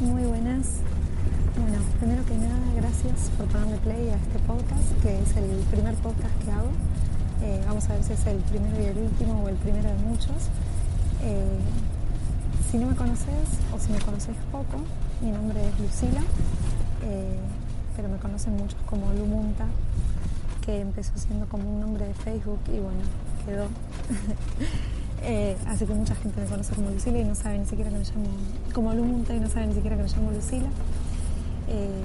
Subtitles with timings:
[0.00, 0.66] Muy buenas.
[1.60, 5.94] Bueno, primero que nada, gracias por ponerle play a este podcast, que es el primer
[5.96, 6.70] podcast que hago.
[7.42, 9.96] Eh, vamos a ver si es el primero y el último o el primero de
[9.96, 10.48] muchos.
[11.22, 11.58] Eh,
[12.70, 14.80] si no me conoces o si me conoces poco,
[15.20, 16.22] mi nombre es Lucila,
[17.04, 17.38] eh,
[17.94, 19.66] pero me conocen muchos como Lumunta,
[20.64, 23.02] que empezó siendo como un nombre de Facebook y bueno,
[23.44, 23.68] quedó.
[25.22, 27.98] Eh, así que mucha gente me conoce como Lucila y no sabe ni siquiera que
[27.98, 28.26] me llamo,
[28.72, 30.68] como Lumunta y no sabe ni siquiera que me llamo Lucila.
[31.68, 32.02] Eh,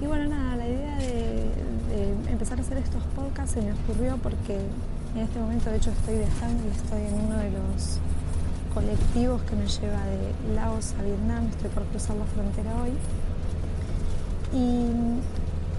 [0.00, 1.50] y bueno, nada, la idea de,
[2.30, 4.56] empezar a hacer estos podcasts se me ocurrió porque
[5.14, 7.98] en este momento de hecho estoy viajando y estoy en uno de los
[8.72, 12.92] colectivos que me lleva de Laos a Vietnam, estoy por cruzar la frontera hoy.
[14.52, 14.86] Y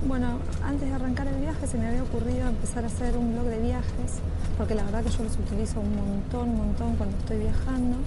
[0.08, 3.46] bueno, antes de arrancar el viaje se me había ocurrido empezar a hacer un blog
[3.46, 4.20] de viajes
[4.58, 7.98] porque la verdad que yo los utilizo un montón, montón cuando estoy viajando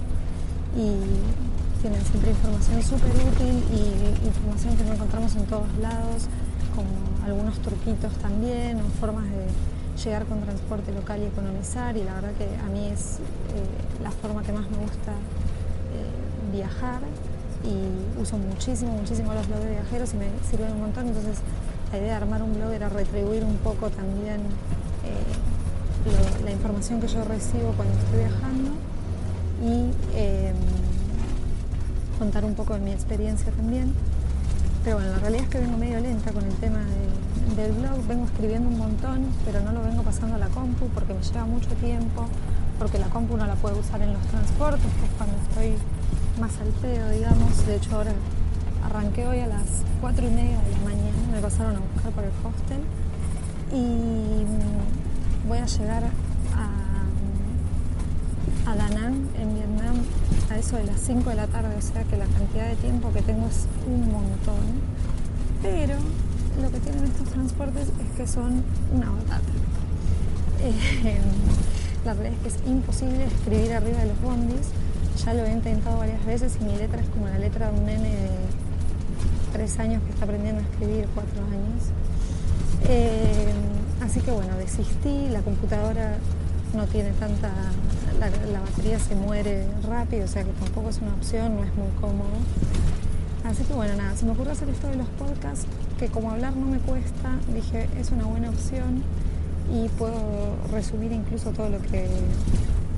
[0.75, 6.27] y tienen siempre información súper útil y información que no encontramos en todos lados,
[6.75, 6.89] como
[7.23, 9.47] algunos truquitos también o formas de
[10.03, 14.11] llegar con transporte local y economizar y la verdad que a mí es eh, la
[14.11, 16.99] forma que más me gusta eh, viajar
[17.63, 21.37] y uso muchísimo, muchísimo los blogs de viajeros y me sirven un montón, entonces
[21.91, 24.41] la idea de armar un blog era retribuir un poco también
[25.03, 28.71] eh, la información que yo recibo cuando estoy viajando
[29.63, 30.55] y em,
[32.19, 33.93] contar un poco de mi experiencia también.
[34.83, 36.79] Pero bueno, la realidad es que vengo medio lenta con el tema
[37.55, 41.13] del blog, vengo escribiendo un montón, pero no lo vengo pasando a la compu porque
[41.13, 42.27] me lleva mucho tiempo,
[42.77, 45.73] porque la compu no la puedo usar en los transportes, que es cuando estoy
[46.39, 47.65] más al pedo, digamos.
[47.65, 48.11] De hecho, ahora
[48.83, 49.65] arranqué hoy a las
[50.01, 50.77] 4 y media de la
[51.35, 52.79] me pasaron a buscar por el hostel
[53.73, 54.45] y
[55.49, 56.03] voy a llegar
[56.55, 56.69] a,
[58.71, 59.95] a Da Nang, en Vietnam,
[60.49, 63.11] a eso de las 5 de la tarde, o sea que la cantidad de tiempo
[63.11, 64.79] que tengo es un montón.
[65.61, 65.95] Pero
[66.61, 68.63] lo que tienen estos transportes es que son
[68.93, 69.41] una batata.
[70.63, 71.19] Eh,
[72.05, 74.69] la verdad es que es imposible escribir arriba de los bondis.
[75.23, 77.85] Ya lo he intentado varias veces y mi letra es como la letra de un
[77.85, 78.15] nene
[79.55, 81.83] 3 años que está aprendiendo a escribir 4 años.
[82.89, 83.53] Eh,
[84.01, 86.17] Así que bueno, desistí, la computadora
[86.75, 87.49] no tiene tanta,
[88.19, 91.89] la, batería se muere rápido, o sea que tampoco es una opción, no es muy
[91.99, 92.37] cómodo.
[93.45, 95.65] Así que bueno, nada, se me ocurrió hacer esto de los podcasts,
[95.97, 99.01] que como hablar no me cuesta, dije, es una buena opción
[99.73, 102.07] y puedo resumir incluso todo lo que,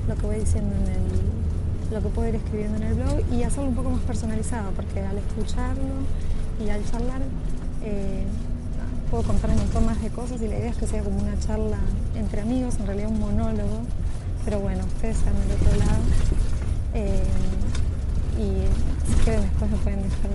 [0.08, 3.44] lo que voy diciendo en el, lo que puedo ir escribiendo en el blog y
[3.44, 5.94] hacerlo un poco más personalizado, porque al escucharlo
[6.64, 7.20] y al charlar,
[7.82, 8.24] eh,
[9.10, 11.38] puedo contar un montón más de cosas y la idea es que sea como una
[11.38, 11.78] charla
[12.16, 13.80] entre amigos, en realidad un monólogo,
[14.44, 16.02] pero bueno, ustedes están del otro lado.
[16.94, 17.22] Eh,
[18.38, 20.30] y si quieren después me pueden dejar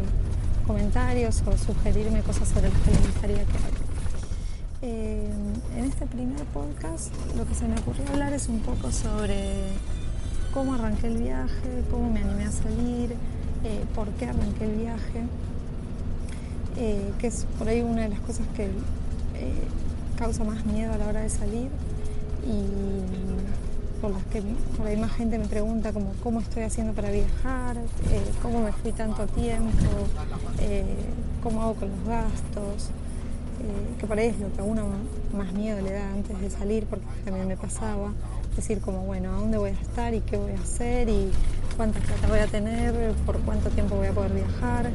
[0.67, 3.83] comentarios o sugerirme cosas sobre las que les gustaría que hable.
[4.81, 5.29] Eh,
[5.77, 9.69] en este primer podcast lo que se me ocurrió hablar es un poco sobre
[10.53, 13.15] cómo arranqué el viaje, cómo me animé a salir,
[13.95, 15.23] por qué arranqué el viaje.
[16.77, 18.69] Eh, que es por ahí una de las cosas que eh,
[20.17, 21.69] causa más miedo a la hora de salir
[22.47, 24.41] y por las que
[24.75, 28.71] por ahí más gente me pregunta como cómo estoy haciendo para viajar, eh, cómo me
[28.71, 29.87] fui tanto tiempo,
[31.43, 32.89] cómo hago con los gastos,
[33.99, 34.83] que por ahí es lo que a uno
[35.37, 38.11] más miedo le da antes de salir, porque también me pasaba,
[38.57, 41.31] decir como, bueno, ¿a dónde voy a estar y qué voy a hacer y
[41.77, 44.89] cuánta plata voy a tener, por cuánto tiempo voy a poder viajar?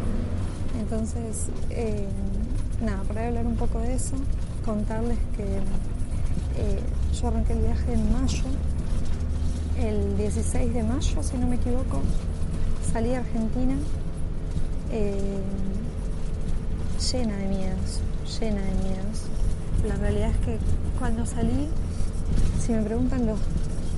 [0.79, 2.07] Entonces, eh,
[2.83, 4.15] nada, para hablar un poco de eso,
[4.65, 6.81] contarles que eh,
[7.21, 8.45] yo arranqué el viaje en mayo,
[9.79, 12.01] el 16 de mayo, si no me equivoco,
[12.93, 13.77] salí a Argentina
[14.91, 15.41] eh,
[17.13, 18.01] llena de miedos,
[18.41, 19.23] llena de miedos.
[19.87, 20.59] La realidad es que
[20.99, 21.69] cuando salí,
[22.65, 23.39] si me preguntan los,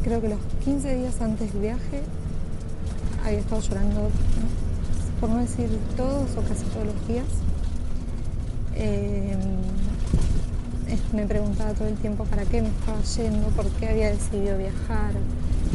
[0.03, 2.03] creo que los 15 días antes del viaje,
[3.25, 4.11] había estado llorando
[5.21, 7.27] por no decir todos o casi todos los días.
[8.75, 9.37] Eh,
[11.13, 15.13] me preguntaba todo el tiempo para qué me estaba yendo, por qué había decidido viajar,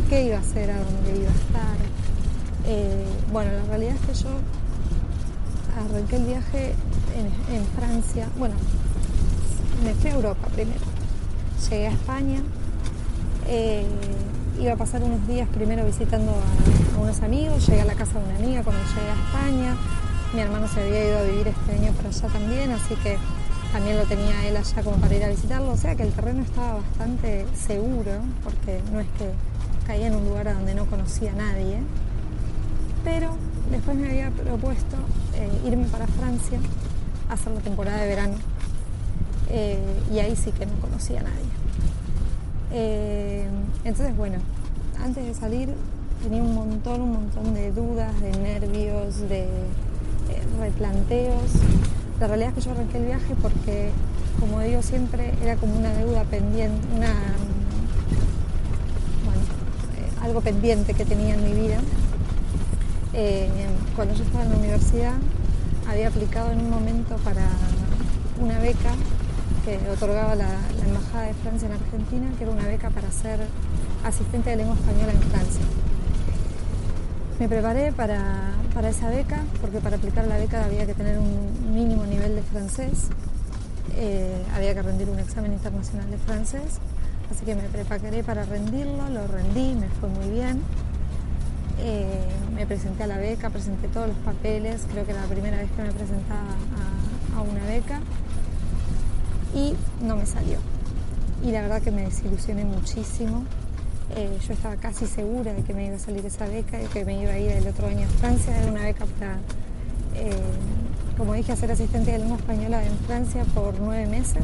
[0.10, 1.78] qué iba a hacer, a dónde iba a estar.
[2.68, 4.30] Eh, bueno, la realidad es que yo
[5.78, 6.74] arranqué el viaje
[7.52, 8.28] en, Francia.
[8.38, 8.56] Bueno,
[9.84, 10.82] me fui a Europa primero.
[11.70, 12.42] Llegué a España.
[13.48, 13.86] Eh,
[14.60, 18.26] iba a pasar unos días primero visitando a, unos amigos, llegué a la casa de
[18.26, 19.78] una amiga cuando llegué a España,
[20.34, 23.18] mi hermano se había ido a vivir este año para allá también, así que
[23.72, 26.44] también lo tenía él allá como para ir a visitarlo, o sea que el terreno
[26.44, 28.12] estaba bastante seguro,
[28.44, 29.32] porque no es que
[29.86, 31.80] caía en un lugar donde no conocía a nadie,
[33.04, 33.36] pero
[33.70, 34.96] después me había propuesto
[35.36, 36.60] eh, irme para Francia
[37.30, 38.36] a hacer la temporada de verano.
[39.50, 39.78] Eh,
[40.12, 41.55] y ahí sí que no conocía a nadie.
[42.76, 44.38] Entonces, bueno,
[45.04, 45.70] antes de salir
[46.24, 49.48] tenía un montón, un montón de dudas, de nervios, de
[50.60, 51.52] replanteos.
[52.20, 53.92] La realidad es que yo arranqué el viaje porque,
[54.40, 57.14] como digo siempre, era como una deuda pendiente, una,
[59.26, 59.42] bueno,
[60.22, 61.80] algo pendiente que tenía en mi vida
[63.18, 63.48] eh,
[63.96, 65.14] cuando yo estaba en la universidad
[65.90, 67.48] había aplicado en un momento para
[68.42, 68.92] una beca
[69.66, 70.48] que otorgaba la,
[70.86, 73.40] Embajada de Francia en Argentina, que era una beca para ser
[74.06, 75.66] asistente de lengua española en Francia.
[77.40, 78.54] Me preparé para,
[78.88, 83.08] esa beca, porque para aplicar la beca había que tener un mínimo nivel de francés,
[83.98, 86.80] eh, había que rendir un examen internacional de francés,
[87.32, 90.62] así que me preparé para rendirlo, lo rendí, me fue muy bien.
[91.80, 92.24] Eh,
[92.56, 95.70] me presenté a la beca, presenté todos los papeles, creo que era la primera vez
[95.76, 96.56] que me presentaba
[97.36, 98.00] a, una beca
[99.56, 99.74] y
[100.04, 100.60] no me salió.
[101.44, 103.44] Y la verdad que me desilusioné muchísimo.
[104.16, 107.04] Eh, yo estaba casi segura de que me iba a salir esa beca y que
[107.06, 108.56] me iba a ir el otro año a Francia.
[108.56, 109.38] Era una beca para,
[110.16, 110.30] eh,
[111.18, 114.44] como dije, ser asistente de lengua española en Francia por nueve meses.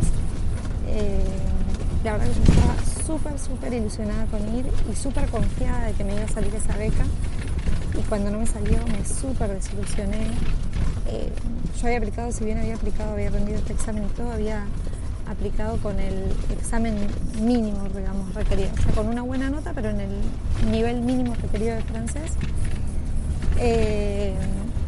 [2.03, 2.75] la verdad que yo estaba
[3.05, 6.75] súper, súper ilusionada con ir y súper confiada de que me iba a salir esa
[6.77, 7.05] beca.
[7.97, 10.27] Y cuando no me salió me súper desilusioné.
[11.07, 11.29] Eh,
[11.79, 14.65] yo había aplicado, si bien había aplicado, había rendido este examen y todo, había
[15.31, 16.13] aplicado con el
[16.51, 16.95] examen
[17.41, 18.69] mínimo, digamos, requerido.
[18.77, 22.33] O sea, con una buena nota, pero en el nivel mínimo requerido de francés.
[23.59, 24.33] Eh,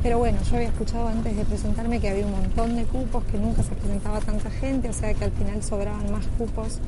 [0.01, 3.37] pero bueno, yo había escuchado antes de presentarme que había un montón de cupos, que
[3.37, 6.79] nunca se presentaba tanta gente, o sea que al final sobraban más cupos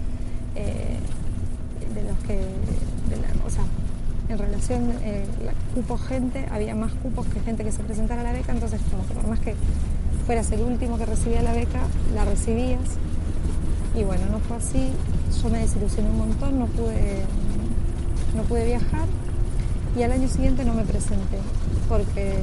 [0.55, 0.97] eh,
[1.93, 2.41] de los que,
[3.45, 3.63] o sea,
[4.27, 5.23] en relación eh,
[5.73, 9.07] cupo gente, había más cupos que gente que se presentara a la beca, entonces como
[9.07, 9.55] que por más que
[10.25, 11.81] fueras el último que recibía la beca,
[12.13, 12.79] la recibías.
[13.97, 14.91] Y bueno, no fue así,
[15.41, 17.23] yo me desilusioné un montón, no pude,
[18.35, 19.07] no pude viajar.
[19.97, 21.39] Y al año siguiente no me presenté
[21.87, 22.39] porque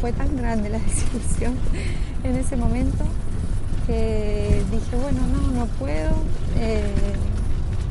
[0.00, 1.54] fue tan grande la desilusión
[2.24, 3.04] en ese momento
[3.86, 6.10] que dije, bueno, no, no puedo,
[6.58, 6.92] eh,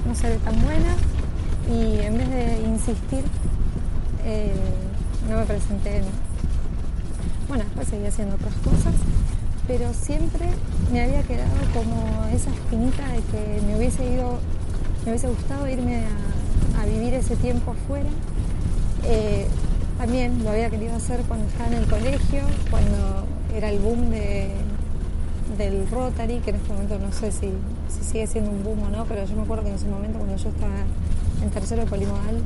[0.06, 0.96] no seré tan buena
[1.72, 3.24] y en vez de insistir
[4.26, 4.54] eh,
[5.30, 6.04] no me presenté.
[7.48, 8.94] Bueno, después seguí haciendo otras cosas,
[9.68, 10.46] pero siempre
[10.92, 14.40] me había quedado como esa espinita de que me hubiese ido,
[15.04, 16.04] me hubiese gustado irme
[16.80, 18.10] a, vivir ese tiempo afuera.
[19.06, 19.48] Eh,
[19.98, 23.26] también lo había querido hacer cuando estaba en el colegio, cuando
[23.56, 24.12] era el boom
[25.58, 27.50] del Rotary, que en este momento no sé si,
[27.90, 30.20] si sigue siendo un boom o no, pero yo me acuerdo que en ese momento
[30.20, 30.76] cuando yo estaba
[31.42, 32.42] en tercero de polimodal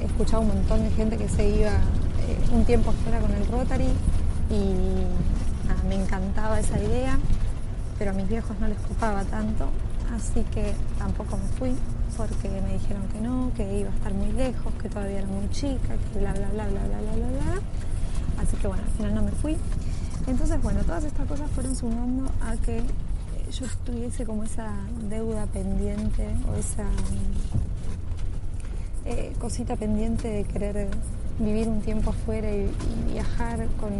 [0.00, 3.46] he escuchado un montón de gente que se iba eh, un tiempo afuera con el
[3.46, 3.88] Rotary
[4.50, 5.04] y
[5.90, 7.18] me encantaba esa idea,
[7.98, 9.66] pero a mis viejos no les copaba tanto,
[10.14, 11.74] así que tampoco me fui
[12.16, 15.50] porque me dijeron que no, que iba a estar muy lejos, que todavía era muy
[15.50, 17.60] chica, que bla, bla, bla, bla, bla, bla, bla, bla.
[18.40, 19.56] Así que bueno, al final no me fui.
[20.28, 22.82] Entonces, bueno, todas estas cosas fueron sumando a que
[23.50, 24.70] yo tuviese como esa
[25.08, 26.86] deuda pendiente o esa
[29.06, 30.86] eh, cosita pendiente de querer
[31.40, 32.70] vivir un tiempo afuera y
[33.12, 33.90] viajar con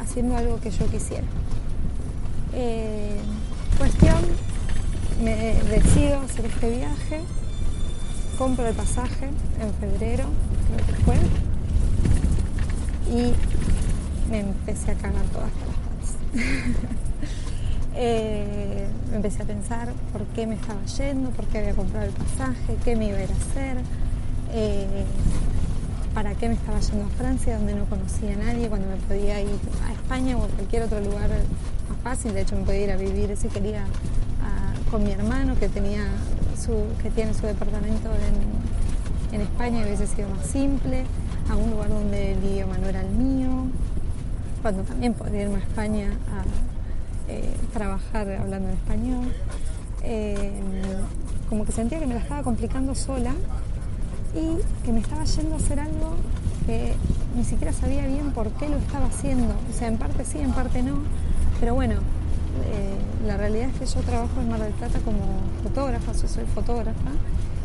[0.00, 1.26] haciendo algo que yo quisiera.
[2.54, 3.18] Eh,
[3.78, 4.16] cuestión,
[5.22, 7.20] me decido hacer este viaje,
[8.38, 9.28] compro el pasaje
[9.60, 10.24] en febrero,
[10.66, 11.16] creo que fue,
[13.10, 13.32] y
[14.30, 16.44] me empecé a cagar todas las patas.
[18.00, 22.76] Eh, empecé a pensar por qué me estaba yendo, por qué había comprado el pasaje,
[22.84, 23.78] qué me iba a ir a hacer,
[24.52, 25.04] eh,
[26.18, 29.40] para qué me estaba yendo a Francia, donde no conocía a nadie, cuando me podía
[29.40, 29.56] ir
[29.86, 31.30] a España o a cualquier otro lugar
[31.88, 32.34] más fácil.
[32.34, 33.84] De hecho, me podía ir a vivir si quería
[34.90, 36.02] con mi hermano que, tenía
[36.60, 41.04] su, que tiene su departamento en, en España hubiese sido más simple,
[41.48, 43.68] a un lugar donde el idioma no era el mío,
[44.60, 49.32] cuando también podía irme a España a eh, trabajar hablando en español.
[50.02, 50.50] Eh,
[51.48, 53.34] como que sentía que me la estaba complicando sola
[54.34, 56.14] y que me estaba yendo a hacer algo
[56.66, 56.94] que
[57.36, 59.54] ni siquiera sabía bien por qué lo estaba haciendo.
[59.70, 60.98] O sea, en parte sí, en parte no.
[61.60, 65.20] Pero bueno, eh, la realidad es que yo trabajo en Mar del Plata como
[65.62, 67.10] fotógrafa, yo soy fotógrafa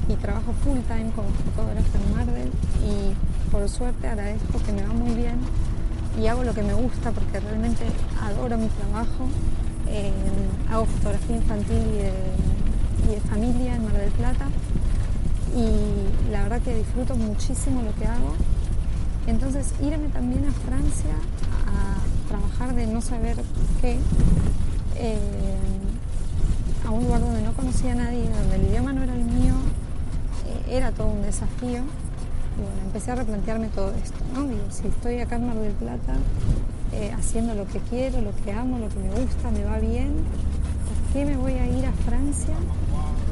[0.08, 3.16] y trabajo full time como fotógrafa en Mar del y
[3.52, 5.38] por suerte agradezco que me va muy bien
[6.22, 7.84] y hago lo que me gusta porque realmente
[8.22, 9.28] adoro mi trabajo.
[9.88, 10.12] Eh,
[10.72, 14.48] hago fotografía infantil y de, familia en Mar del Plata
[15.56, 18.34] y la verdad que disfruto muchísimo lo que hago
[19.28, 21.16] Entonces irme también a Francia
[21.68, 23.38] a trabajar de no saber
[23.82, 23.98] qué,
[24.96, 25.18] eh,
[26.86, 29.54] a un lugar donde no conocía a nadie, donde el idioma no era el mío,
[30.48, 31.80] eh, era todo un desafío.
[32.56, 34.46] Y bueno, empecé a replantearme todo esto, ¿no?
[34.48, 36.16] Digo, si estoy acá en Mar del Plata
[36.92, 40.12] eh, haciendo lo que quiero, lo que amo, lo que me gusta, me va bien,
[40.88, 42.54] ¿por qué me voy a ir a Francia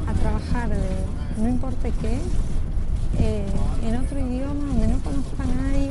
[0.08, 2.18] a trabajar de no importa qué,
[3.86, 5.90] en otro idioma donde no conozco a nadie?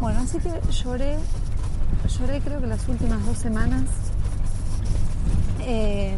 [0.00, 1.16] Bueno, así que lloré,
[2.18, 3.84] lloré creo que las últimas dos semanas
[5.60, 6.14] eh,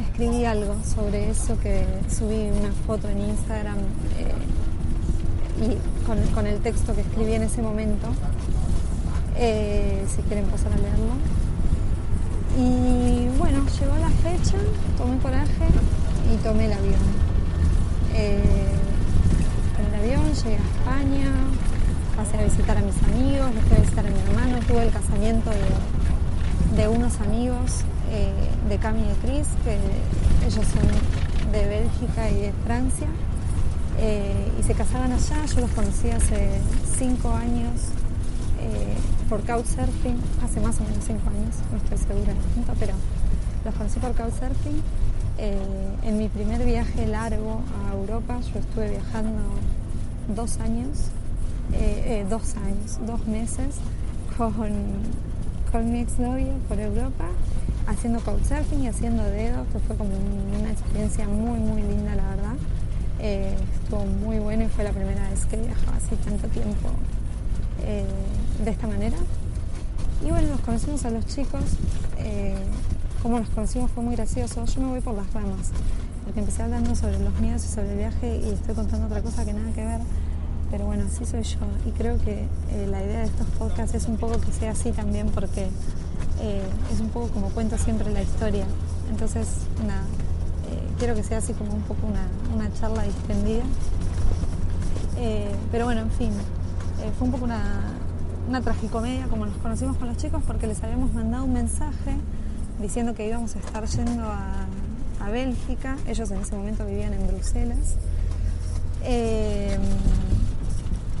[0.00, 3.76] escribí algo sobre eso, que subí una foto en Instagram
[4.18, 4.34] eh,
[5.62, 8.08] y con, el texto que escribí en ese momento,
[9.36, 11.14] eh, si quieren pasar a leerlo.
[12.58, 14.56] Y bueno, llegó la fecha,
[14.96, 15.66] tomé coraje
[16.32, 17.00] y tomé el avión.
[18.14, 21.32] en el avión llegué a España,
[22.16, 25.50] pasé a visitar a mis amigos, fui a visitar a mi hermano, tuve el casamiento
[26.76, 28.32] de unos amigos eh,
[28.68, 29.78] de Cami y de Cris, que
[30.46, 33.08] ellos son de Bélgica y de Francia,
[33.98, 35.44] eh, y se casaban allá.
[35.46, 36.60] Yo los conocí hace
[36.98, 37.90] cinco años
[38.60, 38.96] eh,
[39.28, 42.94] por Couchsurfing, hace más o menos cinco años, no estoy segura de punto, pero
[43.64, 44.82] los conocí por Couchsurfing.
[45.40, 49.40] En mi primer viaje largo a Europa, yo estuve viajando
[50.34, 51.10] dos años,
[52.28, 53.76] dos años, dos meses
[54.36, 54.72] con,
[55.72, 57.26] con mi exnovio por Europa
[57.90, 60.10] haciendo couchsurfing y haciendo dedo, que fue como
[60.58, 62.54] una experiencia muy, muy linda, la verdad.
[63.18, 66.88] Eh, estuvo muy bueno y fue la primera vez que viajaba así tanto tiempo
[67.84, 68.04] eh,
[68.64, 69.16] de esta manera.
[70.24, 71.62] Y bueno, nos conocimos a los chicos.
[73.20, 74.64] Eh, como los conocimos fue muy gracioso.
[74.64, 75.70] Yo me voy por las ramas,
[76.24, 79.44] porque empecé hablando sobre los miedos y sobre el viaje y estoy contando otra cosa
[79.44, 80.00] que nada que ver.
[80.70, 82.46] Pero bueno, así soy yo y creo que
[82.88, 85.64] la idea de estos podcasts es un poco que sea así también porque
[86.40, 86.62] eh,
[86.92, 88.64] es un poco como cuento siempre la historia.
[89.10, 89.48] Entonces,
[89.84, 90.02] nada,
[90.70, 93.64] eh, quiero que sea así como un poco una, charla distendida.
[95.18, 96.30] Eh, pero bueno, en fin,
[97.18, 97.62] fue un poco una,
[98.48, 102.16] una tragicomedia como nos conocimos con los chicos porque les habíamos mandado un mensaje
[102.80, 104.66] diciendo que íbamos a estar yendo a,
[105.30, 105.96] Bélgica.
[106.08, 107.94] Ellos en ese momento vivían en Bruselas.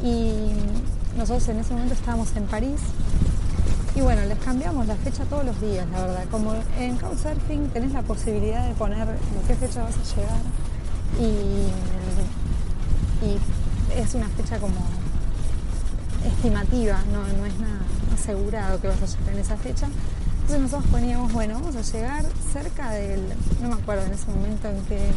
[0.02, 0.50] y
[1.16, 2.80] nosotros en ese momento estábamos en París
[3.94, 6.24] y bueno, les cambiamos la fecha todos los días, la verdad.
[6.30, 9.16] Como en Couchsurfing tenés la posibilidad de poner de
[9.48, 10.38] qué fecha vas a llegar
[11.20, 11.66] y,
[13.96, 14.80] es una fecha como
[16.24, 17.80] estimativa, no, es nada
[18.14, 19.88] asegurado que vas a llegar en esa fecha.
[20.50, 23.20] Entonces nosotros poníamos, bueno, vamos a llegar cerca del,
[23.62, 25.10] no me acuerdo en ese momento en qué,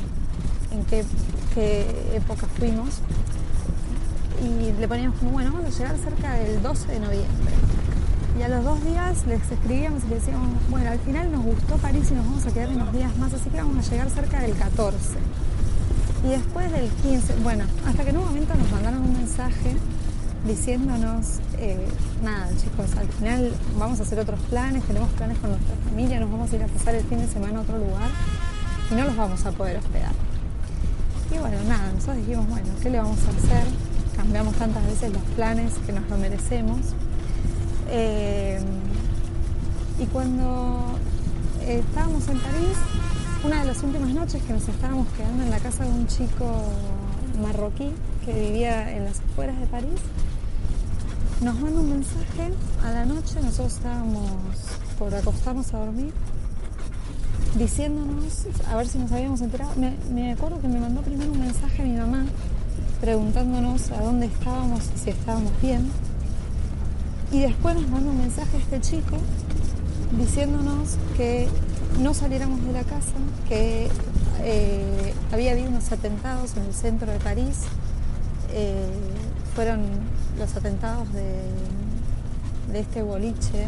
[0.71, 1.03] en
[1.55, 2.99] qué, época fuimos,
[4.43, 7.53] y le poníamos como, bueno, vamos a llegar cerca del 12 de noviembre.
[8.37, 11.77] Y a los dos días les escribíamos y les decíamos, bueno, al final nos gustó
[11.77, 14.39] París y nos vamos a quedar unos días más, así que vamos a llegar cerca
[14.39, 14.97] del 14.
[16.25, 19.77] Y después del 15, bueno, hasta que en un momento nos mandaron un mensaje
[20.45, 21.87] diciéndonos, eh,
[22.21, 26.31] nada chicos, al final vamos a hacer otros planes, tenemos planes con nuestra familia, nos
[26.31, 28.09] vamos a ir a pasar el fin de semana a otro lugar
[28.91, 30.11] y no los vamos a poder hospedar.
[31.33, 33.67] Y bueno, nada, nosotros dijimos, bueno, ¿qué le vamos a hacer?
[34.17, 36.79] Cambiamos tantas veces los planes que nos lo merecemos
[37.89, 38.59] eh,
[39.99, 40.97] y cuando
[41.65, 42.77] estábamos en París,
[43.43, 46.63] una de las últimas noches que nos estábamos quedando en la casa de un chico
[47.41, 47.91] marroquí
[48.25, 49.99] que vivía en las afueras de París,
[51.43, 52.53] nos manda un mensaje
[52.85, 54.31] a la noche, nosotros estábamos
[54.97, 56.13] por acostarnos a dormir,
[57.57, 59.73] diciéndonos, a ver si nos habíamos enterado,
[60.09, 62.25] me, acuerdo que me mandó primero un mensaje a mi mamá
[63.01, 65.91] preguntándonos a dónde estábamos y si estábamos bien.
[67.33, 69.17] Y después nos manda un mensaje este chico
[70.17, 71.49] diciéndonos que
[71.99, 73.17] no saliéramos de la casa,
[73.49, 73.89] que
[74.39, 77.63] eh, había habido unos atentados en el centro de París.
[78.53, 78.87] Eh,
[79.55, 79.81] fueron
[80.37, 83.67] los atentados de, este boliche,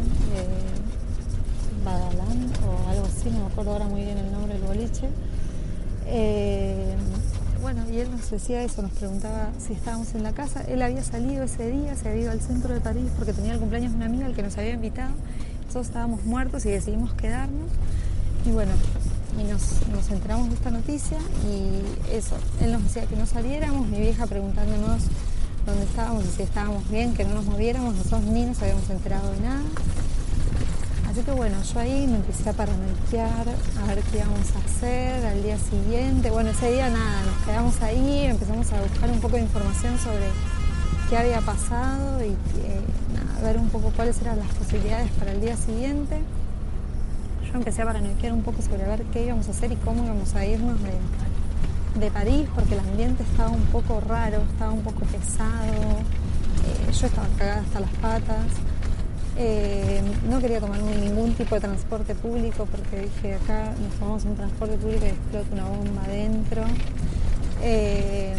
[1.83, 5.07] Badalán o algo así, no me acuerdo ahora muy bien el nombre del boliche.
[6.07, 6.95] Eh,
[7.61, 10.61] bueno, y él nos decía eso, nos preguntaba si estábamos en la casa.
[10.67, 13.59] Él había salido ese día, se había ido al centro de París porque tenía el
[13.59, 15.13] cumpleaños de una amiga al que nos había invitado.
[15.61, 17.69] Nosotros estábamos muertos y decidimos quedarnos.
[18.45, 18.71] Y bueno,
[19.39, 21.17] y nos, nos enteramos de esta noticia
[21.47, 25.03] y eso, él nos decía que no saliéramos, mi vieja preguntándonos
[25.65, 29.31] dónde estábamos y si estábamos bien, que no nos moviéramos, nosotros ni nos habíamos enterado
[29.31, 29.63] de nada.
[31.09, 33.47] Así que bueno, yo ahí me empecé a paranoiar,
[33.81, 36.29] a ver qué íbamos a hacer al día siguiente.
[36.29, 40.25] Bueno, ese día nada, nos quedamos ahí, empezamos a buscar un poco de información sobre
[41.09, 42.35] qué había pasado y
[43.41, 46.19] ver un poco cuáles eran las posibilidades para el día siguiente.
[47.47, 50.35] Yo empecé a paranoiquear un poco sobre ver qué íbamos a hacer y cómo íbamos
[50.35, 50.91] a irnos de,
[51.99, 55.99] de París, porque el ambiente estaba un poco raro, estaba un poco pesado,
[56.65, 58.45] eh, yo estaba cagada hasta las patas.
[59.37, 64.35] Eh, no quería tomar ningún tipo de transporte público porque dije acá nos tomamos un
[64.35, 66.63] transporte público y explota una bomba adentro.
[67.61, 68.35] Eh,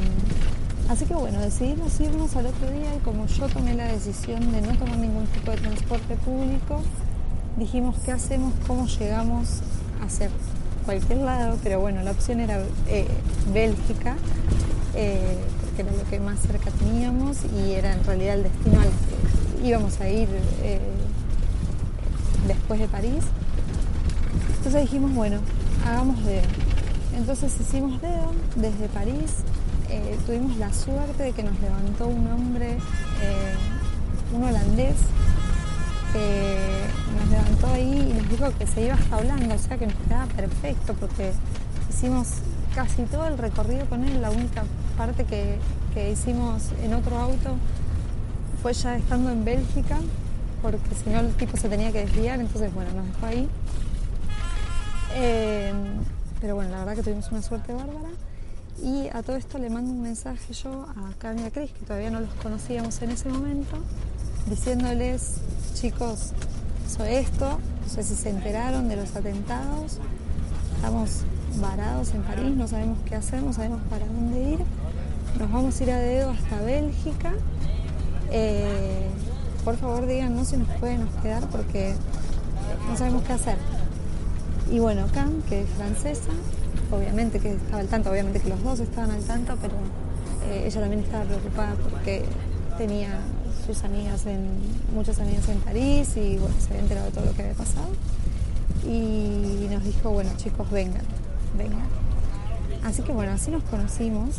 [0.88, 4.62] así que bueno, decidimos irnos al otro día y como yo tomé la decisión de
[4.62, 6.82] no tomar ningún tipo de transporte público,
[7.58, 9.60] dijimos qué hacemos, cómo llegamos
[10.00, 10.30] a hacer
[10.86, 12.58] cualquier lado, pero bueno, la opción era
[13.52, 14.16] Bélgica,
[14.92, 19.66] porque era lo que más cerca teníamos y era en realidad el destino al que
[19.66, 20.28] íbamos a ir
[20.62, 20.80] eh,
[22.46, 23.24] después de París.
[24.58, 25.38] Entonces dijimos, bueno,
[25.84, 26.42] hagamos dedo.
[27.16, 29.42] Entonces hicimos dedo desde París.
[29.90, 33.54] Eh, tuvimos la suerte de que nos levantó un hombre, eh,
[34.34, 34.96] un holandés,
[37.46, 40.94] levantó ahí y nos dijo que se iba hasta o sea que nos quedaba perfecto
[40.94, 41.32] porque
[41.88, 42.28] hicimos
[42.74, 44.20] casi todo el recorrido con él.
[44.20, 44.64] La única
[44.96, 45.58] parte que,
[45.94, 47.56] que hicimos en otro auto
[48.62, 49.98] fue ya estando en Bélgica,
[50.62, 53.48] porque si no el tipo se tenía que desviar, entonces bueno, nos dejó ahí.
[55.14, 55.72] Eh,
[56.40, 58.10] pero bueno, la verdad que tuvimos una suerte bárbara.
[58.82, 61.86] Y a todo esto le mando un mensaje yo a Cami y a Cris, que
[61.86, 63.78] todavía no los conocíamos en ese momento,
[64.50, 65.36] diciéndoles,
[65.74, 66.34] chicos,
[66.88, 69.98] soy esto, no sé si se enteraron de los atentados,
[70.76, 71.22] estamos
[71.60, 74.58] varados en París, no sabemos qué hacer, no sabemos para dónde ir,
[75.38, 77.32] nos vamos a ir a dedo hasta Bélgica.
[78.30, 79.06] Eh,
[79.64, 81.94] por favor díganos si nos pueden quedar porque
[82.88, 83.58] no sabemos qué hacer.
[84.70, 86.30] Y bueno, Cam, que es francesa,
[86.90, 89.74] obviamente que estaba al tanto, obviamente que los dos estaban al tanto, pero
[90.48, 92.24] eh, ella también estaba preocupada porque
[92.78, 93.20] tenía
[93.66, 94.48] sus amigas en,
[94.94, 97.88] muchas amigas en París y bueno, se había enterado de todo lo que había pasado.
[98.84, 101.02] Y nos dijo, bueno chicos, vengan,
[101.58, 101.86] vengan.
[102.84, 104.36] Así que bueno, así nos conocimos.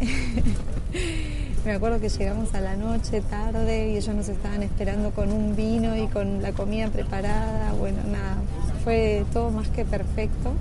[1.64, 5.54] Me acuerdo que llegamos a la noche tarde y ellos nos estaban esperando con un
[5.54, 7.72] vino y con la comida preparada.
[7.74, 8.36] Bueno, nada,
[8.82, 10.52] fue todo más que perfecto.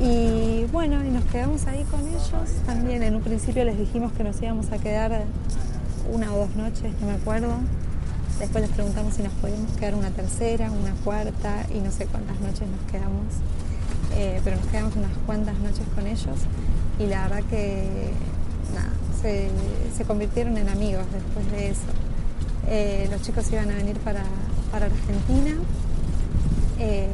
[0.00, 2.32] Y bueno, y nos quedamos ahí con ellos.
[2.64, 5.24] También en un principio les dijimos que nos íbamos a quedar
[6.10, 7.56] una o dos noches, no me acuerdo.
[8.38, 12.40] Después les preguntamos si nos podíamos quedar una tercera, una cuarta y no sé cuántas
[12.40, 13.26] noches nos quedamos.
[14.14, 16.36] Eh, pero nos quedamos unas cuantas noches con ellos
[16.98, 18.10] y la verdad que
[18.74, 18.90] nada,
[19.22, 21.80] se, convirtieron en amigos después de eso.
[22.68, 24.22] Eh, los chicos iban a venir para,
[24.72, 25.54] Argentina
[26.78, 27.08] eh,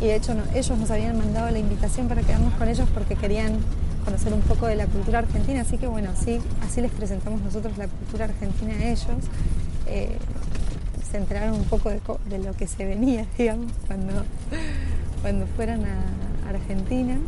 [0.00, 3.58] y de hecho ellos nos habían mandado la invitación para quedarnos con ellos porque querían
[4.04, 7.76] conocer un poco de la cultura argentina, así que bueno, así, así les presentamos nosotros
[7.78, 9.24] la cultura argentina a ellos.
[9.86, 10.16] Eh,
[11.10, 14.24] se enteraron un poco de, lo que se venía, digamos, cuando,
[15.22, 17.18] cuando fueran a Argentina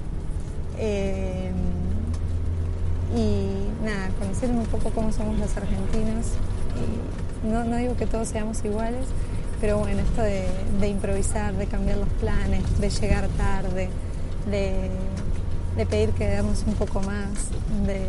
[3.14, 6.26] y nada, conocieron un poco cómo somos los argentinos.
[7.44, 9.06] no, no, digo que todos seamos iguales,
[9.60, 13.88] pero bueno, esto de, improvisar, de cambiar los planes, de llegar tarde,
[14.50, 14.90] de,
[15.76, 17.30] de pedir quedarnos un poco más,
[17.86, 18.00] de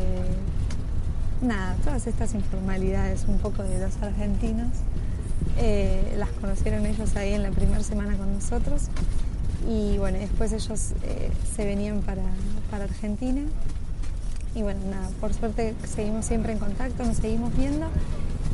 [1.41, 4.69] nada, todas estas informalidades un poco de los argentinos.
[5.60, 8.84] Eh, las conocieron ellos ahí en la primera semana con nosotros
[9.67, 12.21] y bueno, después ellos eh, se venían para,
[12.69, 13.41] para Argentina
[14.56, 17.88] y bueno, nada, por suerte seguimos siempre en contacto, nos seguimos viendo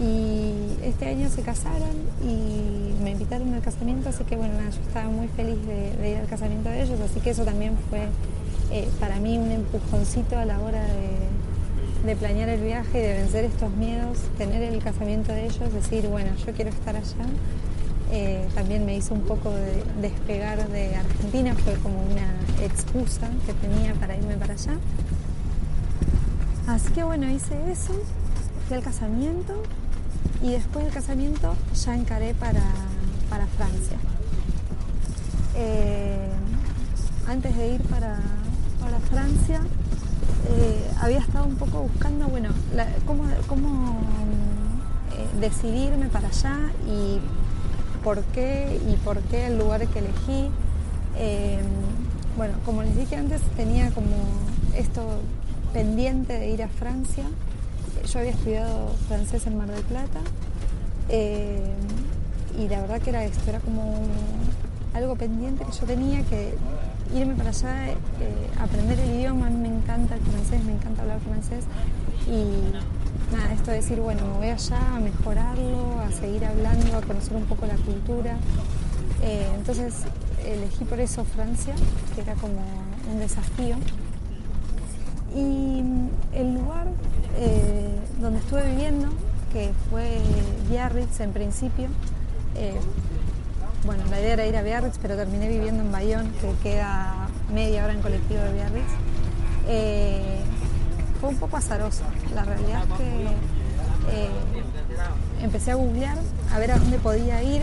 [0.01, 5.09] y este año se casaron y me invitaron al casamiento, así que bueno, yo estaba
[5.09, 8.07] muy feliz de, ir al casamiento de ellos, así que eso también fue
[8.75, 10.83] eh, para mí un empujoncito a la hora
[12.03, 16.07] de, planear el viaje y de vencer estos miedos, tener el casamiento de ellos, decir,
[16.07, 17.25] bueno, yo quiero estar allá.
[18.11, 23.53] Eh, también me hizo un poco de despegar de Argentina, fue como una excusa que
[23.53, 24.73] tenía para irme para allá.
[26.65, 27.93] Así que bueno, hice eso,
[28.67, 29.53] fui al casamiento
[30.41, 32.63] y después del casamiento ya encaré para,
[33.55, 33.97] Francia.
[35.55, 36.27] Eh,
[37.27, 38.19] antes de ir para,
[38.99, 39.61] Francia,
[40.49, 42.49] eh, había estado un poco buscando, bueno,
[43.05, 43.25] cómo,
[45.17, 47.19] eh, decidirme para allá y
[48.03, 50.49] por qué y por qué el lugar que elegí.
[52.37, 54.15] bueno, como les dije antes, tenía como
[54.75, 55.19] esto
[55.73, 57.25] pendiente de ir a Francia.
[58.11, 60.19] Yo había estudiado francés en Mar del Plata
[61.09, 61.73] eh,
[62.57, 63.95] y la verdad que era esto, era como
[64.93, 66.53] algo pendiente que yo tenía que
[67.13, 67.95] irme para allá, eh,
[68.59, 71.65] aprender el idioma, me encanta el francés, me encanta hablar francés
[72.27, 77.01] y, nada, esto de decir, bueno, me voy allá a mejorarlo, a seguir hablando, a
[77.01, 78.37] conocer un poco la cultura.
[79.21, 80.03] Eh, entonces
[80.45, 81.73] elegí por eso Francia,
[82.15, 82.61] que era como
[83.11, 83.75] un desafío.
[85.35, 85.81] Y
[86.33, 86.87] el lugar
[87.37, 89.09] eh, donde estuve viviendo,
[89.51, 90.19] que fue
[90.69, 91.87] Biarritz en principio,
[93.85, 97.83] bueno, la idea era ir a Biarritz, pero terminé viviendo en Bayonne, que queda media
[97.83, 98.91] hora en colectivo de Biarritz.
[99.67, 100.39] Eh,
[101.19, 102.03] fue un poco azaroso.
[102.33, 103.23] La realidad es que
[104.15, 104.29] eh,
[105.41, 106.17] empecé a googlear
[106.53, 107.61] a ver a dónde podía ir.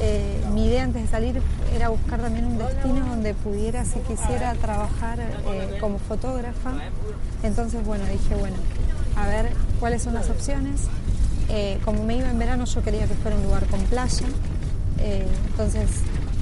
[0.00, 1.40] Eh, mi idea antes de salir
[1.74, 5.18] era buscar también un destino donde pudiera, si quisiera, trabajar
[5.80, 6.72] como fotógrafa.
[7.42, 8.56] Entonces, bueno, dije, bueno,
[9.16, 10.82] a ver cuáles son las opciones.
[11.84, 14.26] como me iba en verano, yo quería que fuera un lugar con playa.
[14.98, 15.88] Eh, entonces,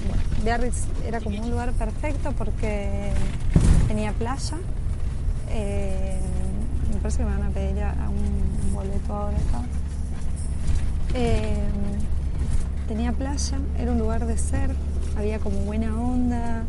[0.07, 3.13] bueno, Biarritz era como un lugar perfecto porque
[3.89, 4.59] tenía playa.
[5.51, 6.19] Eh,
[6.93, 9.63] me parece que me van a pedir un boleto ahora acá.
[11.15, 11.57] Eh,
[12.89, 14.71] tenía playa, era un lugar de ser,
[15.17, 16.65] había como buena onda,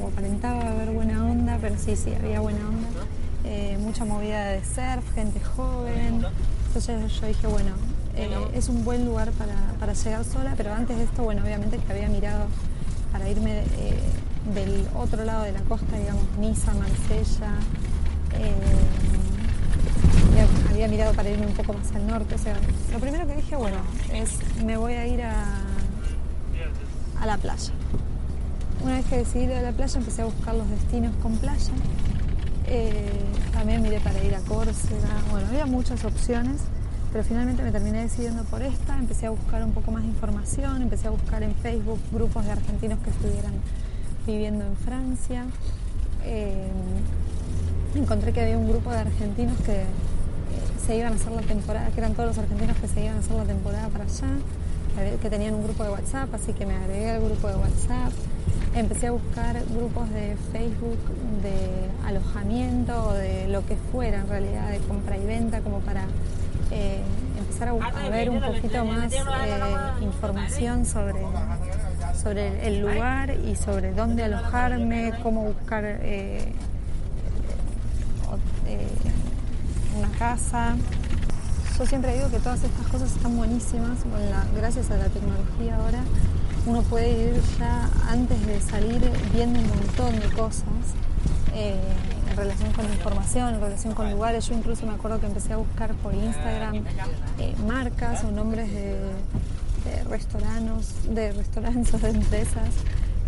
[0.00, 3.78] o aparentaba haber buena onda, pero sí, sí, había buena onda.
[3.80, 6.24] mucha movida de surf, gente joven.
[6.68, 7.72] Entonces yo dije, bueno,
[8.16, 11.92] eh, es un buen lugar para, llegar sola, pero antes de esto, bueno, obviamente que
[11.92, 12.46] había mirado
[13.12, 13.64] para irme eh,
[14.54, 17.52] del otro lado de la costa, digamos, Niza, Marsella.
[18.32, 18.54] Eh,
[20.70, 22.34] había, mirado para irme un poco más al norte.
[22.34, 22.54] O sea,
[22.92, 23.76] lo primero que dije, bueno,
[24.12, 25.44] es me voy a ir a,
[27.20, 27.72] a la playa.
[28.82, 31.72] Una vez que decidí ir a la playa, empecé a buscar los destinos con playa.
[33.52, 35.08] también miré para ir a Córcega.
[35.30, 36.62] Bueno, había muchas opciones
[37.16, 40.82] pero finalmente me terminé decidiendo por esta, empecé a buscar un poco más de información,
[40.82, 43.54] empecé a buscar en Facebook grupos de argentinos que estuvieran
[44.26, 45.46] viviendo en Francia.
[46.26, 46.68] Eh,
[47.94, 49.86] encontré que había un grupo de argentinos que eh,
[50.86, 53.20] se iban a hacer la temporada, que eran todos los argentinos que se iban a
[53.20, 57.12] hacer la temporada para allá, que tenían un grupo de WhatsApp, así que me agregué
[57.12, 58.12] al grupo de WhatsApp.
[58.74, 60.98] Empecé a buscar grupos de Facebook
[61.42, 66.04] de alojamiento o de lo que fuera en realidad, de compra y venta, como para
[66.70, 67.02] eh,
[67.38, 69.20] empezar a, ver un poquito más eh,
[70.02, 71.22] información sobre,
[72.20, 76.52] sobre el lugar y sobre dónde alojarme, cómo buscar eh,
[79.96, 80.76] una casa.
[81.78, 83.98] Yo siempre digo que todas estas cosas están buenísimas,
[84.56, 86.00] gracias a la tecnología ahora
[86.66, 89.00] uno puede ir ya antes de salir
[89.32, 90.64] viendo un montón de cosas
[92.36, 94.48] relación con información, en relación con lugares.
[94.48, 96.84] Yo incluso me acuerdo que empecé a buscar por Instagram
[97.38, 98.96] eh, marcas o nombres de,
[100.08, 102.70] restaurantes, de restaurantes o de empresas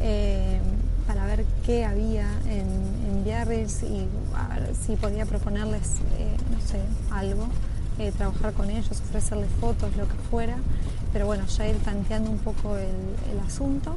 [0.00, 0.60] eh,
[1.06, 2.68] para ver qué había en,
[3.06, 4.06] en y
[4.86, 7.46] si podía proponerles, eh, no sé, algo,
[8.16, 10.56] trabajar con ellos, ofrecerles fotos, lo que fuera.
[11.12, 13.94] Pero bueno, ya ir tanteando un poco el asunto.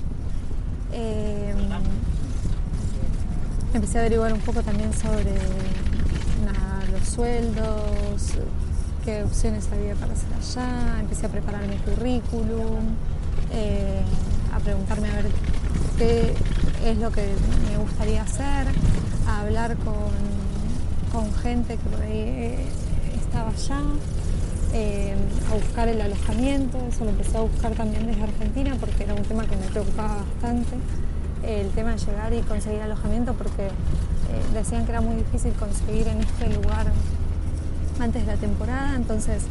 [3.74, 5.34] Empecé a averiguar un poco también sobre
[6.92, 8.34] los sueldos,
[9.06, 12.96] qué opciones había para hacer allá, empecé a preparar mi currículum,
[13.54, 14.02] eh,
[14.54, 15.26] a preguntarme a ver
[15.98, 16.34] qué
[16.86, 17.24] es lo que
[17.70, 18.68] me gustaría hacer,
[19.26, 20.12] a hablar con,
[21.42, 22.66] gente que por ahí eh,
[23.24, 23.82] estaba allá,
[24.74, 25.16] eh,
[25.50, 29.24] a buscar el alojamiento, eso lo empecé a buscar también desde Argentina porque era un
[29.24, 30.76] tema que me preocupaba bastante
[31.44, 33.72] el tema de llegar y conseguir alojamiento porque eh,
[34.54, 36.88] decían que era muy difícil conseguir en este lugar
[38.00, 39.44] antes de la temporada, entonces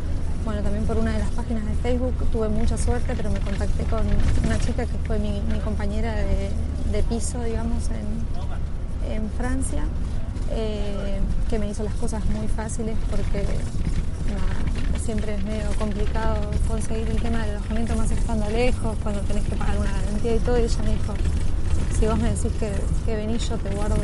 [0.44, 3.84] bueno, también por una de las páginas de Facebook tuve mucha suerte, pero me contacté
[3.84, 4.00] con
[4.44, 9.82] una chica que fue mi, compañera de, piso, digamos, en, Francia,
[10.50, 13.44] eh, que me hizo las cosas muy fáciles porque
[15.10, 16.36] siempre es medio complicado
[16.68, 20.38] conseguir el tema del alojamiento más estando lejos, cuando tenés que pagar una garantía y
[20.38, 21.14] todo, y ella me dijo,
[22.00, 22.72] si vos me decís que,
[23.04, 23.96] que yo te guardo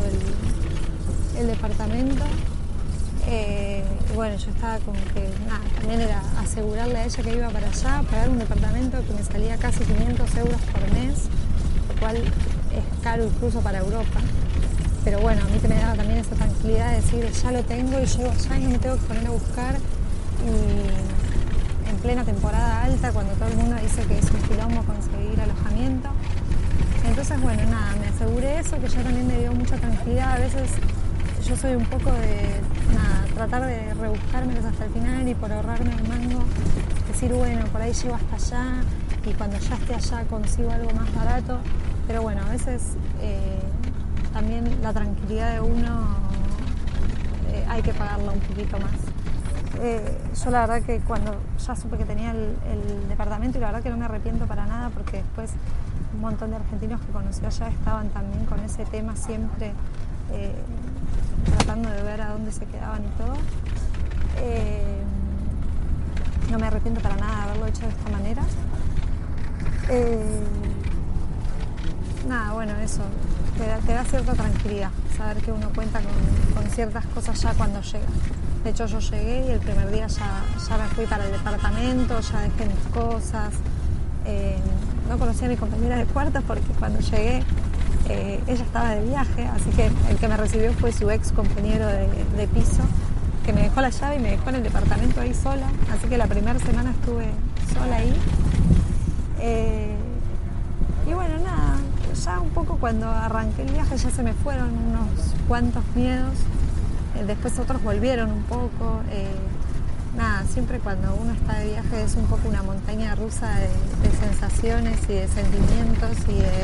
[1.38, 2.24] el, departamento.
[3.26, 3.82] Eh,
[4.14, 8.02] bueno, yo estaba como que, nada, también era asegurarle a ella que iba para allá,
[8.02, 11.24] pagar un departamento que me salía casi 500 euros por mes,
[11.88, 14.20] lo cual es caro incluso para Europa.
[15.02, 18.04] Pero bueno, a mí me daba también esa tranquilidad de decir, ya lo tengo y
[18.04, 19.76] llego allá y no me tengo que poner a buscar.
[20.44, 25.40] Y en plena temporada alta, cuando todo el mundo dice que es un quilombo conseguir
[25.40, 26.11] alojamiento,
[27.08, 30.32] entonces, bueno, nada, me aseguré eso, que ya también me dio mucha tranquilidad.
[30.32, 30.70] A veces
[31.46, 32.60] yo soy un poco de,
[32.94, 36.42] nada, tratar de rebuscármelos hasta el final y por ahorrarme el mango,
[37.08, 38.82] decir, bueno, por ahí llego hasta allá
[39.24, 41.58] y cuando ya esté allá consigo algo más barato.
[42.06, 43.60] Pero bueno, a veces eh,
[44.32, 46.16] también la tranquilidad de uno
[47.52, 48.92] eh, hay que pagarla un poquito más.
[49.82, 53.82] eh, yo la verdad que cuando ya supe que tenía el, departamento y la verdad
[53.82, 55.52] que no me arrepiento para nada porque después
[56.16, 59.72] un montón de argentinos que conocí allá estaban también con ese tema siempre
[60.33, 60.55] eh,
[61.44, 63.35] tratando de ver a dónde se quedaban y todo.
[64.38, 65.02] Eh,
[66.50, 68.42] no me arrepiento para nada de haberlo hecho de esta manera.
[72.26, 73.02] nada, bueno, eso,
[73.87, 76.00] te da, cierta tranquilidad saber que uno cuenta
[76.55, 78.07] con ciertas cosas ya cuando llega.
[78.64, 82.20] De hecho, yo llegué y el primer día ya, ya me fui para el departamento,
[82.20, 83.55] ya dejé mis cosas.
[84.24, 84.59] Eh,
[85.08, 87.42] no conocí a mi compañera de cuartos porque cuando llegué
[88.08, 91.86] eh, ella estaba de viaje, así que el que me recibió fue su ex compañero
[91.86, 92.82] de, piso,
[93.44, 95.66] que me dejó la llave y me dejó en el departamento ahí sola.
[95.92, 97.26] Así que la primera semana estuve
[97.72, 98.14] sola ahí.
[99.40, 99.96] Eh,
[101.08, 101.78] y bueno, nada,
[102.24, 106.34] ya un poco cuando arranqué el viaje ya se me fueron unos cuantos miedos
[107.16, 109.00] eh, después otros volvieron un poco.
[110.16, 114.11] Eh, nada, siempre cuando uno está de viaje es un poco una montaña rusa de,
[114.18, 116.62] sensaciones y de sentimientos y de...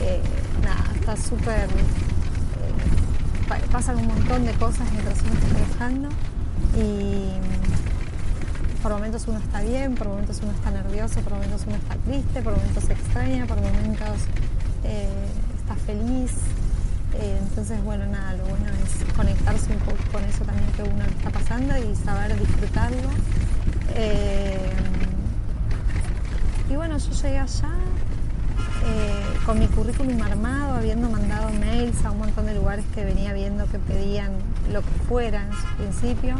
[0.00, 0.22] Eh,
[0.62, 1.68] nada, está súper...
[3.70, 6.08] pasan un montón de cosas mientras uno está viajando
[6.76, 7.32] y
[8.82, 12.42] por momentos uno está bien, por momentos uno está nervioso, por momentos uno está triste,
[12.42, 14.20] por momentos se extraña, por momentos
[14.82, 16.32] está feliz,
[17.14, 21.04] eh, entonces, bueno, nada, lo bueno es conectarse un poco con eso también que uno
[21.04, 23.10] está pasando y saber disfrutarlo.
[23.94, 24.70] Eh,
[26.70, 27.72] y bueno, yo llegué allá
[28.84, 33.32] eh, con mi currículum armado, habiendo mandado mails a un montón de lugares que venía
[33.32, 34.30] viendo que pedían
[34.72, 36.36] lo que fuera en su principio.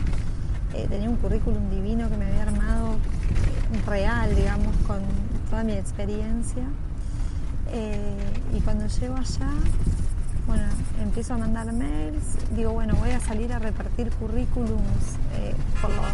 [0.88, 2.96] tenía un currículum divino que me había armado
[3.86, 5.00] real, digamos, con
[5.50, 6.62] toda mi experiencia.
[8.54, 9.48] y cuando llego allá,
[10.50, 10.64] bueno,
[11.00, 12.24] empiezo a mandar mails,
[12.56, 16.06] digo, bueno, voy a salir a repartir currículums eh, por, los,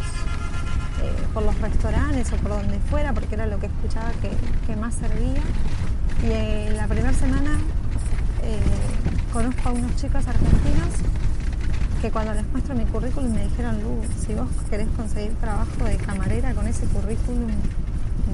[1.02, 4.94] eh, por los restaurantes o por donde fuera, porque era lo que escuchaba que, más
[4.94, 5.40] servía.
[6.22, 6.32] Y
[6.68, 7.52] en la primera semana
[8.42, 8.60] eh,
[9.32, 10.92] conozco a unos chicos argentinos
[12.02, 15.96] que cuando les muestro mi currículum me dijeron, Lu, si vos querés conseguir trabajo de
[15.96, 17.52] camarera con ese currículum,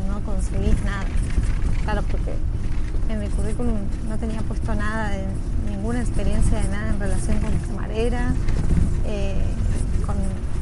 [0.09, 1.05] no conseguís nada.
[1.85, 2.35] Claro, porque
[3.09, 3.77] en mi currículum
[4.09, 5.27] no tenía puesto nada de
[5.69, 8.33] ninguna experiencia de nada en relación con camarera,
[9.07, 9.43] eh,
[10.07, 10.17] con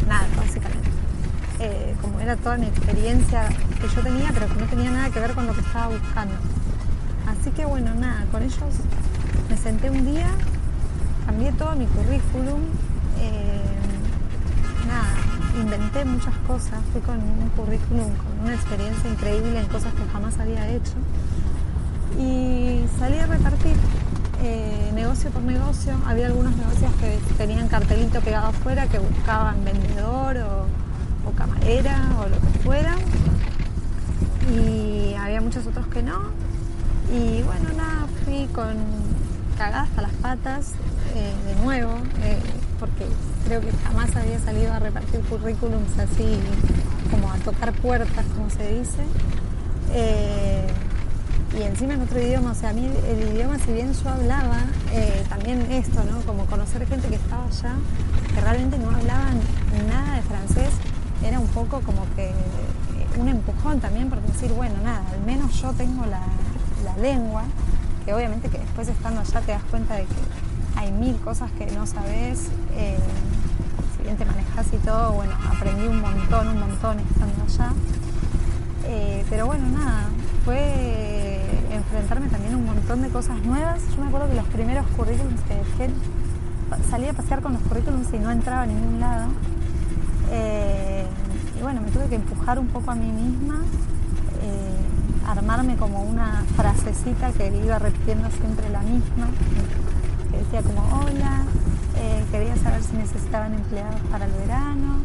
[0.09, 0.91] nada, básicamente.
[1.61, 3.49] Eh, como era toda mi experiencia
[3.81, 6.35] que yo tenía, pero que no tenía nada que ver con lo que estaba buscando.
[7.27, 8.59] Así que bueno, nada, con ellos
[9.49, 10.29] me senté un día,
[11.27, 12.63] cambié todo mi currículum,
[13.19, 13.61] eh,
[14.89, 20.05] nada, inventé muchas cosas, fui con un currículum con una experiencia increíble en cosas que
[20.13, 20.95] jamás había hecho
[22.19, 23.77] y salí a repartir
[24.43, 25.95] eh, negocio por negocio.
[26.07, 30.67] Había algunos negocios que tenían cartelito pegado afuera que buscaban vendedor o,
[31.37, 32.95] camarera o lo que fuera.
[34.53, 36.19] Y había muchos otros que no.
[37.13, 38.77] Y bueno, nada, fui con
[39.57, 40.73] cagada hasta las patas
[41.15, 42.39] eh, de nuevo, eh,
[42.79, 43.07] porque
[43.47, 46.39] creo que jamás había salido a repartir currículums así
[47.11, 49.03] como a tocar puertas, como se dice
[51.59, 54.59] y encima en otro idioma, o sea, a mí el idioma, si bien yo hablaba,
[54.93, 56.21] eh, también esto, ¿no?
[56.21, 57.75] Como conocer gente que estaba allá,
[58.33, 59.41] que realmente no hablaban
[59.89, 60.71] nada de francés,
[61.25, 62.33] era un poco como que eh,
[63.19, 66.23] un empujón también, porque decir, bueno, nada, al menos yo tengo la,
[67.01, 67.45] lengua,
[68.05, 71.67] que obviamente que después estando allá te das cuenta de que hay mil cosas que
[71.67, 72.99] no sabes, eh,
[73.97, 77.73] si bien te manejas y todo, bueno, aprendí un montón, un montón estando allá.
[79.29, 80.09] pero bueno, nada,
[80.45, 81.30] fue
[81.75, 83.81] enfrentarme también a un montón de cosas nuevas.
[83.95, 85.91] Yo me acuerdo que los primeros currículums que dejé,
[86.91, 89.29] salí a pasear con los currículums y no entraba a ningún lado.
[90.31, 91.05] Eh,
[91.59, 93.61] y bueno, me tuve que empujar un poco a mí misma,
[94.43, 99.29] eh, armarme como una frasecita que iba repitiendo siempre la misma,
[100.31, 101.43] que decía como, hola,
[101.97, 105.01] eh, quería saber si necesitaban empleados para el verano.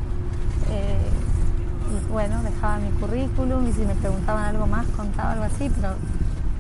[1.85, 5.95] y bueno, dejaba mi currículum y si me preguntaban algo más contaba algo así, pero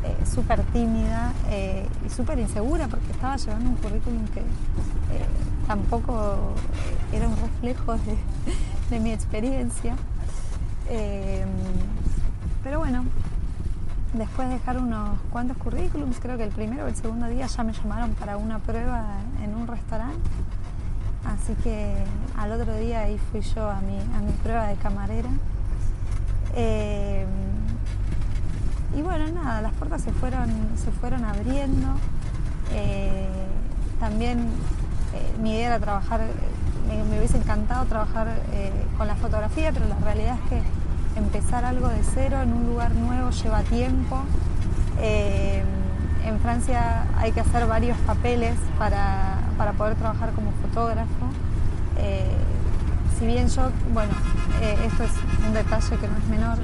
[0.05, 5.25] eh, súper tímida eh, y súper insegura porque estaba llevando un currículum que eh,
[5.65, 6.53] tampoco
[7.11, 7.97] era un reflejo
[8.89, 9.95] de, mi experiencia.
[12.63, 13.03] pero bueno,
[14.13, 17.63] después de dejar unos cuantos currículums, creo que el primero o el segundo día ya
[17.63, 19.05] me llamaron para una prueba
[19.43, 20.29] en un restaurante.
[21.25, 21.95] Así que
[22.37, 25.29] al otro día ahí fui yo a mi, a mi prueba de camarera.
[28.95, 31.87] Y bueno, nada, las puertas se fueron, se fueron abriendo.
[32.73, 33.27] Eh,
[33.99, 34.39] también
[35.13, 36.21] eh, mi idea era trabajar,
[36.87, 41.65] me me, hubiese encantado trabajar eh, con la fotografía, pero la realidad es que empezar
[41.65, 44.21] algo de cero en un lugar nuevo lleva tiempo.
[44.99, 45.63] Eh,
[46.25, 49.39] en Francia hay que hacer varios papeles para,
[49.77, 51.27] poder trabajar como fotógrafo.
[51.97, 52.25] Eh,
[53.19, 54.13] si bien yo, bueno,
[54.85, 55.11] esto es
[55.47, 56.57] un detalle que no es menor,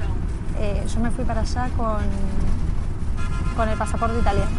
[0.86, 2.02] yo me fui para allá con,
[3.56, 4.50] con el pasaporte italiano.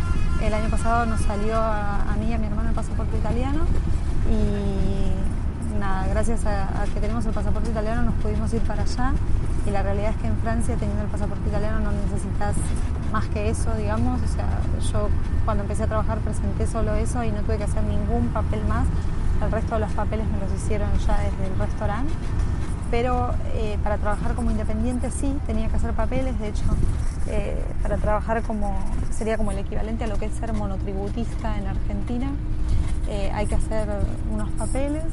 [0.41, 3.65] El año pasado nos salió a, a mí y a mi hermano el pasaporte italiano
[4.29, 9.13] y nada, gracias a, que tenemos el pasaporte italiano nos pudimos ir para allá
[9.65, 12.55] y la realidad es que en Francia teniendo el pasaporte italiano no necesitas
[13.11, 14.47] más que eso, digamos, o sea,
[14.91, 15.09] yo
[15.45, 18.85] cuando empecé a trabajar presenté solo eso y no tuve que hacer ningún papel más,
[19.43, 22.13] el resto de los papeles me los hicieron ya desde el restaurante
[22.93, 26.63] pero eh, para trabajar como independiente sí, tenía que hacer papeles, de hecho,
[27.25, 28.77] eh, para trabajar como,
[29.09, 32.29] sería como el equivalente a lo que es ser monotributista en Argentina,
[33.09, 33.89] eh, hay que hacer
[34.31, 35.05] unos papeles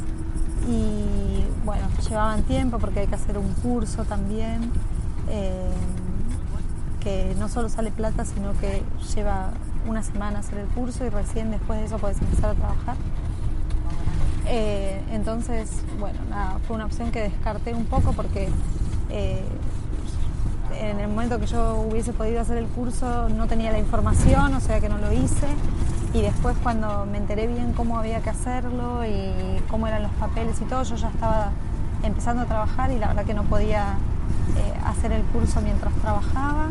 [0.69, 4.71] y bueno, llevaban tiempo porque hay que hacer un curso también,
[7.01, 8.83] que no solo sale plata, sino que
[9.14, 9.53] lleva
[9.88, 12.97] una semana hacer el curso y recién después de eso puedes empezar a trabajar.
[14.46, 16.18] Eh, entonces, bueno,
[16.66, 18.48] fue una opción que descarté un poco porque
[19.11, 19.44] eh,
[20.79, 24.61] en el momento que yo hubiese podido hacer el curso no tenía la información, o
[24.61, 25.46] sea que no lo hice.
[26.12, 30.61] Y después cuando me enteré bien cómo había que hacerlo y cómo eran los papeles
[30.61, 31.50] y todo, yo ya estaba
[32.03, 33.94] empezando a trabajar y la verdad que no podía
[34.57, 36.68] eh, hacer el curso mientras trabajaba,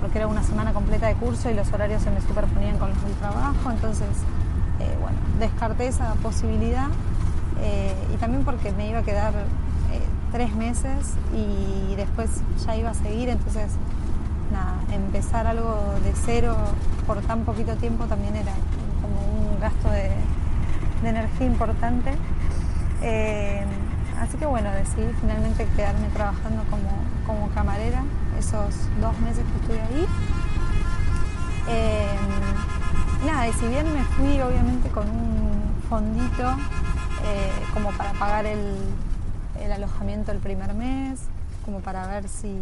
[0.00, 3.02] porque era una semana completa de curso y los horarios se me superponían con los
[3.02, 3.70] del trabajo.
[3.70, 4.08] Entonces,
[5.00, 6.88] bueno, descarté esa posibilidad
[7.60, 10.00] eh, y también porque me iba a quedar eh,
[10.30, 12.30] tres meses y después
[12.64, 13.72] ya iba a seguir, entonces
[14.52, 16.56] nada, empezar algo de cero
[17.06, 18.52] por tan poquito tiempo también era
[19.02, 20.12] como un gasto de,
[21.04, 22.12] energía importante.
[24.20, 26.90] así que bueno, decidí finalmente quedarme trabajando como,
[27.26, 28.04] como camarera
[28.38, 30.06] esos dos meses que estuve ahí
[33.24, 36.50] nada, y si bien me fui obviamente con un fondito
[37.24, 38.76] eh, como para pagar el,
[39.72, 41.20] alojamiento el primer mes,
[41.64, 42.52] como para ver si,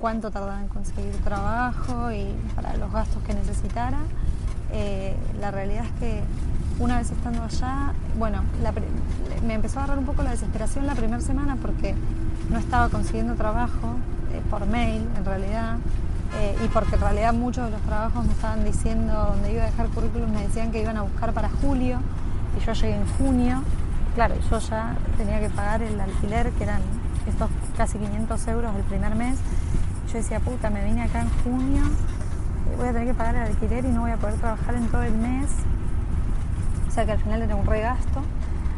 [0.00, 3.98] cuánto tardaba en conseguir trabajo y para los gastos que necesitara.
[4.72, 6.22] Eh, la realidad es que
[6.78, 8.42] una vez estando allá, bueno,
[9.46, 11.94] me empezó a agarrar un poco la desesperación la primera semana porque
[12.50, 13.96] no estaba consiguiendo trabajo
[14.32, 15.76] eh, por mail en realidad.
[16.38, 19.66] Eh, y porque en realidad muchos de los trabajos me estaban diciendo, donde iba a
[19.66, 21.98] dejar currículum, me decían que iban a buscar para julio,
[22.56, 23.62] y yo llegué en junio,
[24.14, 26.82] claro, yo ya tenía que pagar el alquiler, que eran
[27.26, 29.38] estos casi 500 euros el primer mes.
[30.12, 31.82] Yo decía, puta, me vine acá en junio,
[32.76, 35.02] voy a tener que pagar el alquiler y no voy a poder trabajar en todo
[35.02, 35.50] el mes.
[36.88, 38.20] O sea que al final era un regasto.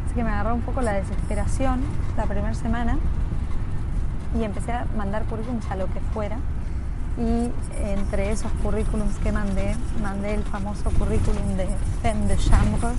[0.05, 1.81] Así que me agarró un poco la desesperación
[2.17, 2.97] la primera semana
[4.37, 6.37] y empecé a mandar currículums a lo que fuera
[7.19, 7.51] y
[7.83, 11.67] entre esos currículums que mandé, mandé el famoso currículum de
[12.01, 12.89] femme de chambre,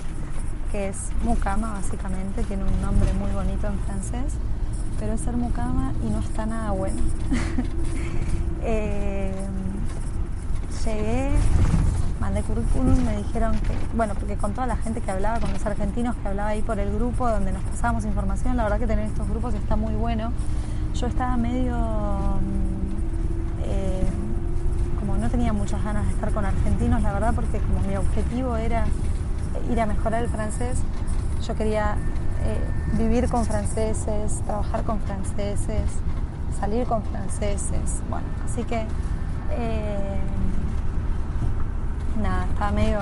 [0.71, 4.33] que es mucama básicamente, tiene un nombre muy bonito en francés,
[4.99, 7.01] pero es ser mucama y no está nada bueno.
[8.63, 9.33] Eh,
[10.85, 11.31] llegué,
[12.19, 15.65] mandé currículum, me dijeron que, bueno, porque con toda la gente que hablaba, con los
[15.65, 19.07] argentinos que hablaba ahí por el grupo donde nos pasábamos información, la verdad que tener
[19.07, 20.31] estos grupos está muy bueno.
[20.93, 21.75] Yo estaba medio
[23.63, 24.10] eh, como
[25.21, 28.85] no tenía muchas ganas de estar con argentinos, la verdad, porque como mi objetivo era
[29.71, 30.79] ir a mejorar el francés,
[31.45, 31.95] yo quería
[32.43, 35.91] eh, vivir con franceses, trabajar con franceses,
[36.59, 38.87] salir con franceses, bueno, así que
[39.51, 40.19] eh,
[42.19, 42.99] nada, estaba medio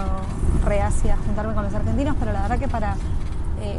[0.66, 2.96] reacia juntarme con los argentinos, pero la verdad que para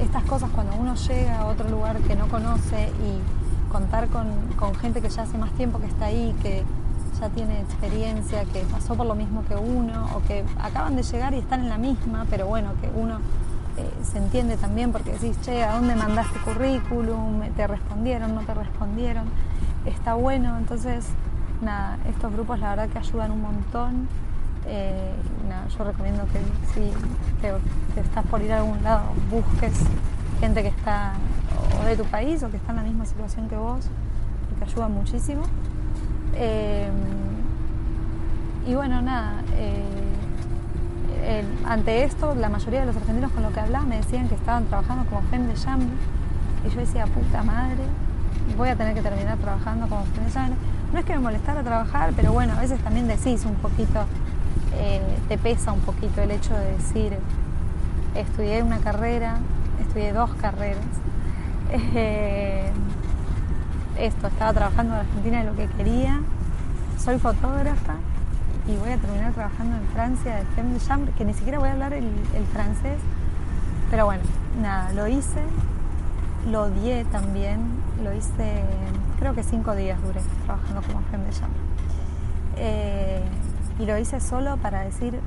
[0.03, 4.27] estas cosas cuando uno llega a otro lugar que no conoce y contar con,
[4.59, 6.65] con gente que ya hace más tiempo que está ahí, que,
[7.21, 11.35] ya tiene experiencia, que pasó por lo mismo que uno, o que acaban de llegar
[11.35, 13.19] y están en la misma, pero bueno, que uno
[13.77, 17.43] eh, se entiende también porque decís, che, ¿a dónde mandaste currículum?
[17.57, 18.35] ¿Te respondieron?
[18.35, 19.25] ¿No te respondieron?
[19.85, 21.07] Está bueno, entonces,
[21.63, 24.09] nada, estos grupos la verdad que ayudan un montón.
[24.67, 25.13] Eh,
[25.49, 26.39] nada, yo recomiendo que
[26.75, 26.93] si
[27.41, 29.73] te, estás por ir a algún lado, busques
[30.41, 31.13] gente que está
[31.81, 33.87] o de tu país o que está en la misma situación que vos,
[34.51, 35.43] porque ayuda muchísimo.
[36.37, 36.93] Em,
[38.67, 43.85] y bueno, nada, eh, ante esto, la mayoría de los argentinos con lo que hablaba
[43.85, 45.89] me decían que estaban trabajando como femme de chambre.
[46.67, 47.85] Y yo decía, puta madre,
[48.57, 50.57] voy a tener que terminar trabajando como femme de chambre.
[50.93, 54.05] No es que me molestara trabajar, pero bueno, a veces también decís un poquito,
[54.75, 57.17] eh, te pesa un poquito el hecho de decir,
[58.15, 59.37] estudié una carrera,
[59.81, 60.85] estudié dos carreras.
[61.73, 62.69] Eh,
[63.99, 66.21] esto, estaba trabajando en Argentina de lo que quería,
[66.99, 67.95] soy fotógrafa
[68.67, 71.69] y voy a terminar trabajando en Francia de femme de chambre, que ni siquiera voy
[71.69, 72.11] a hablar el,
[72.53, 72.99] francés,
[73.91, 74.23] pero bueno,
[74.61, 75.43] nada, lo hice,
[76.51, 77.61] lo odié también,
[78.03, 78.63] lo hice,
[79.19, 81.61] creo que cinco días duré trabajando como femme de chambre.
[82.57, 83.23] Eh,
[83.79, 85.19] y lo hice solo para decir,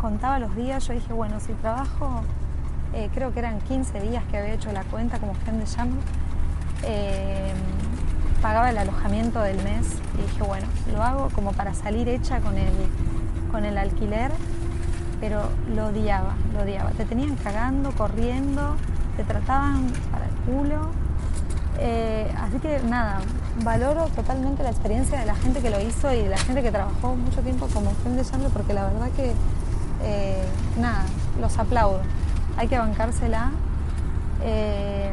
[0.00, 2.22] contaba los días, yo dije, bueno, si trabajo,
[2.92, 6.00] eh, creo que eran 15 días que había hecho la cuenta como femme de chambre,
[6.82, 7.52] eh,
[8.40, 9.86] pagaba el alojamiento del mes
[10.18, 12.72] y dije, bueno, lo hago como para salir hecha con el,
[13.50, 14.32] con el alquiler,
[15.20, 15.42] pero
[15.74, 16.90] lo odiaba, lo odiaba.
[16.90, 18.76] Te tenían cagando, corriendo,
[19.16, 20.90] te trataban para el culo.
[21.78, 23.20] Eh, así que nada,
[23.62, 26.70] valoro totalmente la experiencia de la gente que lo hizo y de la gente que
[26.70, 29.32] trabajó mucho tiempo como Femme de porque la verdad que,
[30.02, 30.44] eh,
[30.78, 31.04] nada,
[31.40, 32.00] los aplaudo.
[32.56, 33.50] Hay que bancársela.
[34.42, 35.10] Eh,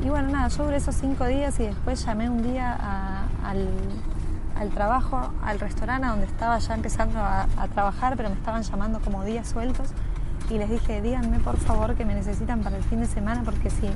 [0.00, 5.32] y bueno, nada, yo duré esos cinco días y después llamé un día al, trabajo,
[5.42, 9.88] al restaurante donde estaba ya empezando a, trabajar, pero me estaban llamando como días sueltos.
[10.50, 13.70] Y les dije, díganme por favor que me necesitan para el fin de semana, porque
[13.70, 13.90] si,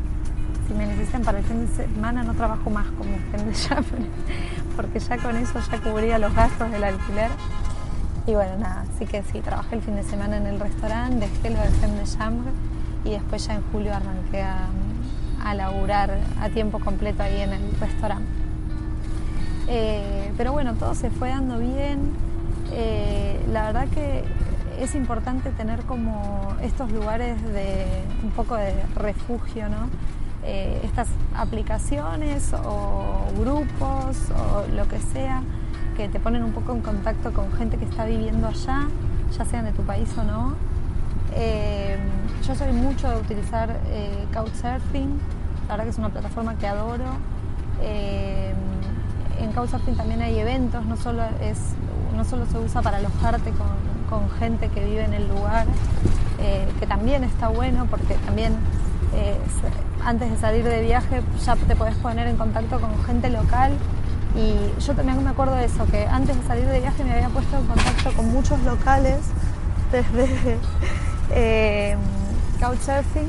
[0.76, 4.06] me necesitan para el fin de semana no trabajo más como de chambre,
[4.76, 7.30] porque ya con eso ya cubría los gastos del alquiler.
[8.26, 11.50] Y bueno, nada, así que sí, trabajé el fin de semana en el restaurante, dejé
[11.50, 12.50] lo de Femme de Chambre
[13.04, 14.68] y después ya en julio arranqué a,
[15.42, 18.28] a laburar a tiempo completo ahí en el restaurante.
[19.68, 22.12] Eh, pero bueno, todo se fue dando bien.
[22.72, 24.24] Eh, la verdad que
[24.80, 27.86] es importante tener como estos lugares de
[28.22, 29.88] un poco de refugio, ¿no?
[30.44, 35.42] Eh, estas aplicaciones o grupos o lo que sea
[35.96, 38.88] que te ponen un poco en contacto con gente que está viviendo allá,
[39.36, 40.56] ya sean de tu país o no.
[42.46, 43.76] Yo soy mucho de utilizar
[44.32, 45.20] Couchsurfing,
[45.68, 47.04] la verdad que es una plataforma que adoro.
[47.80, 48.52] Eh,
[49.40, 51.58] en Couchsurfing también hay eventos, no solo, es,
[52.16, 53.92] no solo se usa para alojarte con,
[54.38, 55.66] gente que vive en el lugar,
[56.38, 58.52] eh, que también está bueno porque también
[59.14, 59.38] eh,
[60.04, 63.72] antes de salir de viaje ya te podés poner en contacto con gente local
[64.36, 67.30] y yo también me acuerdo de eso, que antes de salir de viaje me había
[67.30, 69.20] puesto en contacto con muchos locales
[69.90, 70.58] desde
[72.62, 73.28] Couchsurfing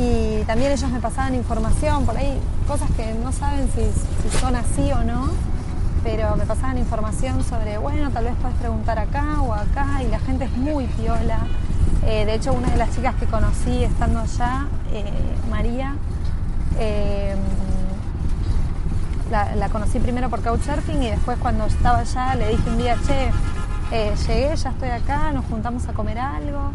[0.00, 4.90] y también ellos me pasaban información, por ahí cosas que no saben si, son así
[4.92, 5.28] o no,
[6.02, 10.18] pero me pasaban información sobre, bueno, tal vez puedes preguntar acá o acá y la
[10.20, 11.46] gente es muy piola.
[12.06, 15.04] Eh, de hecho, una de las chicas que conocí estando allá, eh,
[15.50, 15.96] María,
[16.78, 17.36] eh,
[19.30, 22.96] la, la, conocí primero por Couchsurfing y después cuando estaba allá le dije un día,
[23.06, 23.30] che,
[24.26, 26.70] llegué, ya estoy acá, nos juntamos a comer algo.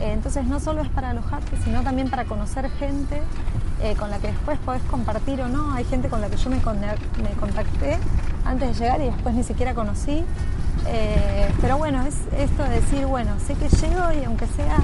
[0.00, 3.20] Eh, entonces no solo es para alojarte, sino también para conocer gente
[3.82, 5.74] eh, con la que después podés compartir o no.
[5.74, 7.98] Hay gente con la que yo me, contacté
[8.44, 10.24] antes de llegar y después ni siquiera conocí.
[10.86, 14.78] Eh, pero bueno, es esto de decir, bueno, sé que llego y aunque sea,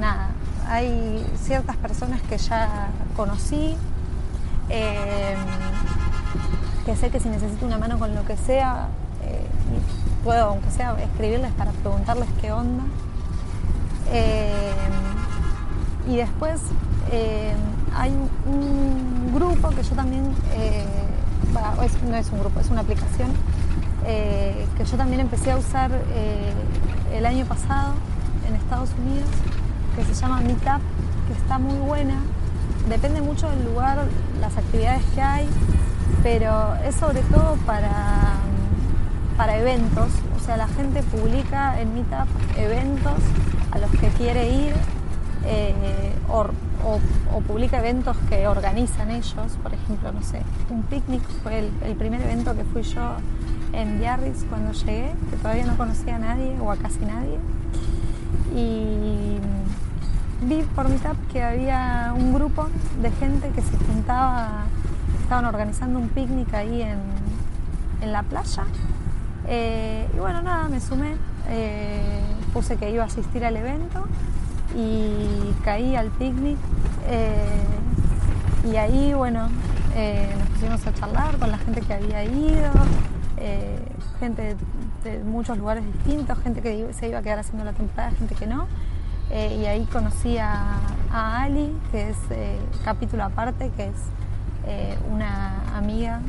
[0.00, 0.30] nada,
[0.68, 3.76] hay ciertas personas que ya conocí,
[6.86, 8.88] que sé que si necesito una mano con lo que sea,
[10.22, 12.84] puedo, aunque sea, escribirles para preguntarles qué onda.
[14.12, 14.72] Eh,
[16.08, 16.60] y después
[17.10, 17.54] eh,
[17.96, 18.12] hay
[18.46, 20.84] un grupo que yo también, eh,
[22.08, 23.30] no es un grupo, es una aplicación
[24.04, 25.90] que yo también empecé a usar
[27.10, 27.94] el año pasado
[28.46, 29.30] en Estados Unidos,
[29.96, 30.82] que se llama Meetup,
[31.26, 32.16] que está muy buena.
[32.88, 34.06] Depende mucho del lugar,
[34.40, 35.48] las actividades que hay,
[36.22, 38.34] pero es sobre todo para,
[39.38, 40.08] para eventos.
[40.36, 42.28] O sea, la gente publica en Meetup
[42.58, 43.22] eventos
[43.74, 44.74] a los que quiere ir
[45.46, 46.46] eh, o,
[47.46, 49.58] publica eventos que organizan ellos.
[49.62, 53.16] Por ejemplo, no sé, un picnic fue el, primer evento que fui yo
[53.72, 57.38] en Biarritz cuando llegué, que todavía no conocía a nadie o a casi nadie.
[58.54, 59.38] Y
[60.46, 62.68] vi por mitad que había un grupo
[63.02, 64.64] de gente que se juntaba,
[65.22, 66.98] estaban organizando un picnic ahí en,
[68.12, 68.64] la playa.
[69.46, 71.16] Eh, y bueno, nada, me sumé.
[71.48, 72.20] Eh,
[72.52, 74.06] puse que iba a asistir al evento
[74.76, 76.58] y caí al picnic.
[77.08, 79.48] Eh, y ahí, bueno,
[80.38, 82.72] nos pusimos a charlar con la gente que había ido,
[84.18, 84.56] gente
[85.04, 88.46] de, muchos lugares distintos, gente que se iba a quedar haciendo la temporada, gente que
[88.46, 88.66] no.
[89.30, 90.80] y ahí conocí a
[91.12, 92.16] Ali, que es
[92.84, 96.22] capítulo aparte, que es una amiga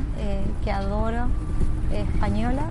[0.62, 1.28] que adoro,
[1.90, 2.68] española,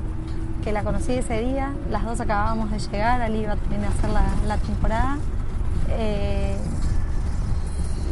[0.66, 4.10] que la conocí ese día, las dos acabábamos de llegar, Ali iba a hacer
[4.48, 5.18] la, temporada.
[5.92, 6.58] Eh,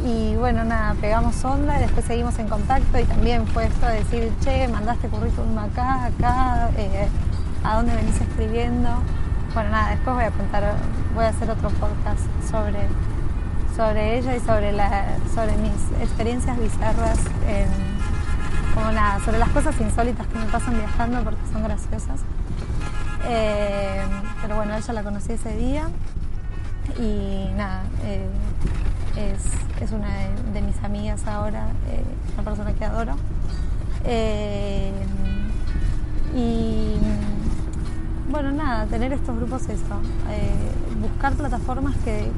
[0.06, 3.94] y bueno, nada, pegamos onda y después seguimos en contacto y también fue esto de
[3.94, 7.08] decir, che, mandaste currículum acá, acá, eh,
[7.64, 8.88] a dónde venís escribiendo.
[9.52, 10.74] Bueno, nada, después voy a contar,
[11.12, 12.86] voy a hacer otro podcast sobre,
[13.76, 17.18] sobre ella y sobre, la, sobre mis experiencias bizarras,
[18.74, 22.20] como nada, sobre las cosas insólitas que me pasan viajando porque son graciosas.
[23.26, 24.02] Eh,
[24.42, 25.88] pero bueno, ella la conocí ese día
[26.98, 28.28] y nada, eh,
[29.80, 30.08] es, una
[30.52, 32.02] de, mis amigas ahora, eh,
[32.34, 33.14] una persona que adoro.
[36.34, 36.96] y
[38.30, 40.00] bueno, nada, tener estos grupos eso,
[41.00, 42.30] buscar plataformas que,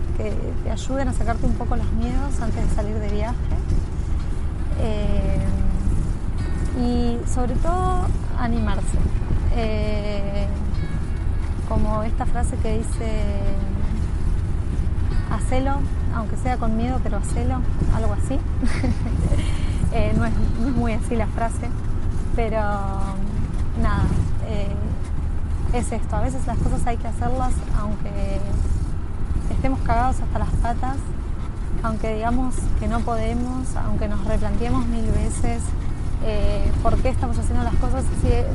[0.63, 3.37] te ayuden a sacarte un poco los miedos antes de salir de viaje.
[6.79, 8.07] y sobre todo
[8.39, 8.99] animarse
[11.69, 13.41] como esta frase que dice,
[15.31, 15.75] hacelo,
[16.15, 17.61] aunque sea con miedo, pero hacelo,
[17.95, 18.39] algo así.
[19.93, 20.33] Eh, no, es,
[20.77, 21.71] muy así la frase,
[22.35, 22.59] pero
[23.81, 24.03] nada,
[24.47, 24.75] eh,
[25.73, 28.41] es esto, a veces las cosas hay que hacerlas aunque
[29.51, 30.97] estemos cagados hasta las patas,
[31.83, 35.63] aunque digamos que no podemos, aunque nos replanteemos mil veces
[36.25, 38.05] eh, por qué estamos haciendo las cosas,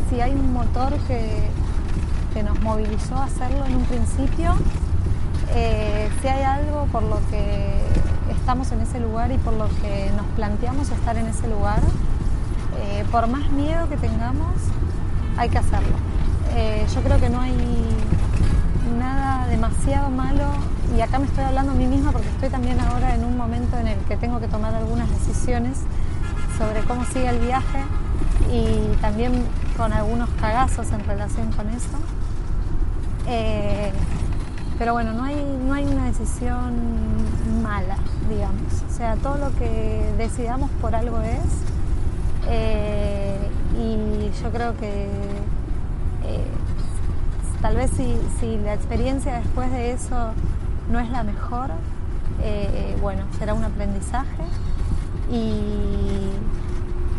[0.10, 1.50] si hay un motor que
[2.42, 4.56] que nos movilizó a hacerlo en un principio,
[5.54, 7.80] eh, si hay algo por lo que
[8.32, 11.80] estamos en ese lugar y por lo que nos planteamos estar en ese lugar,
[12.80, 14.56] eh, por más miedo que tengamos,
[15.38, 15.96] hay que hacerlo.
[16.56, 17.56] Eh, yo creo que no hay
[18.98, 20.46] nada demasiado malo
[20.98, 23.78] y acá me estoy hablando a mí misma porque estoy también ahora en un momento
[23.78, 25.78] en el que tengo que tomar algunas decisiones
[26.58, 27.84] sobre cómo sigue el viaje
[28.52, 29.46] y también
[29.78, 32.21] con algunos cagazos en relación con eso.
[33.28, 33.92] Eh,
[34.78, 36.74] pero bueno, no hay, no hay una decisión
[37.62, 37.98] mala,
[38.30, 38.84] digamos.
[38.90, 41.40] O sea, todo lo que decidamos por algo es.
[42.48, 43.38] Eh,
[43.78, 45.06] y yo creo que
[46.26, 46.48] eh,
[47.62, 50.32] tal vez si, la experiencia después de eso
[50.92, 51.70] no es la mejor,
[53.02, 54.44] bueno, será un aprendizaje
[55.32, 56.32] y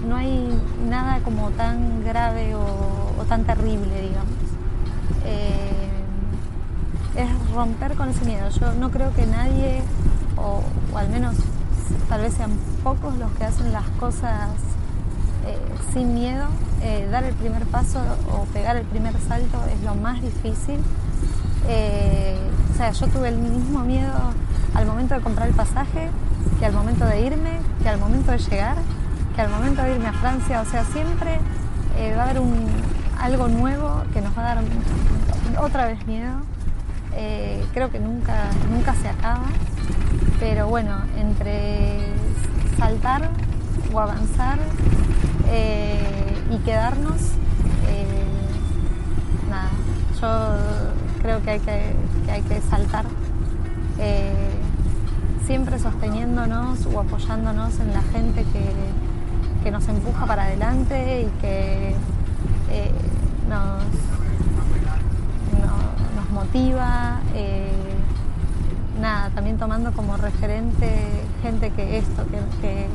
[0.06, 0.48] no hay
[0.88, 4.34] nada como tan grave o, tan terrible, digamos
[7.16, 8.48] es romper con ese miedo.
[8.50, 9.82] Yo no creo que nadie,
[10.36, 10.62] o,
[10.96, 11.36] al menos
[12.08, 12.50] tal vez sean
[12.82, 14.50] pocos los que hacen las cosas
[15.46, 15.58] eh,
[15.92, 16.46] sin miedo.
[16.82, 18.00] Eh, dar el primer paso
[18.32, 20.80] o pegar el primer salto es lo más difícil.
[21.68, 22.38] Eh,
[22.72, 24.32] o sea, yo tuve el mismo miedo
[24.74, 26.08] al momento de comprar el pasaje,
[26.58, 28.76] que al momento de irme, que al momento de llegar,
[29.34, 30.60] que al momento de irme a Francia.
[30.62, 31.38] O sea, siempre
[32.16, 32.66] va a haber un,
[33.20, 34.64] algo nuevo que nos va a dar
[35.60, 36.40] otra vez miedo.
[37.14, 39.44] Eh, creo que nunca, nunca se acaba,
[40.40, 42.06] pero bueno, entre
[42.78, 43.28] saltar
[43.92, 44.58] o avanzar
[45.48, 47.20] eh, y quedarnos,
[47.88, 48.24] eh,
[49.50, 49.70] nada,
[50.20, 51.94] yo creo que hay que,
[52.30, 53.04] hay que saltar,
[55.46, 58.72] siempre sosteniéndonos o apoyándonos en la gente que,
[59.62, 61.94] que nos empuja para adelante y que
[63.48, 64.01] nos
[66.54, 67.70] eh,
[69.00, 71.10] nada, también tomando como referente
[71.42, 72.86] gente que esto, que,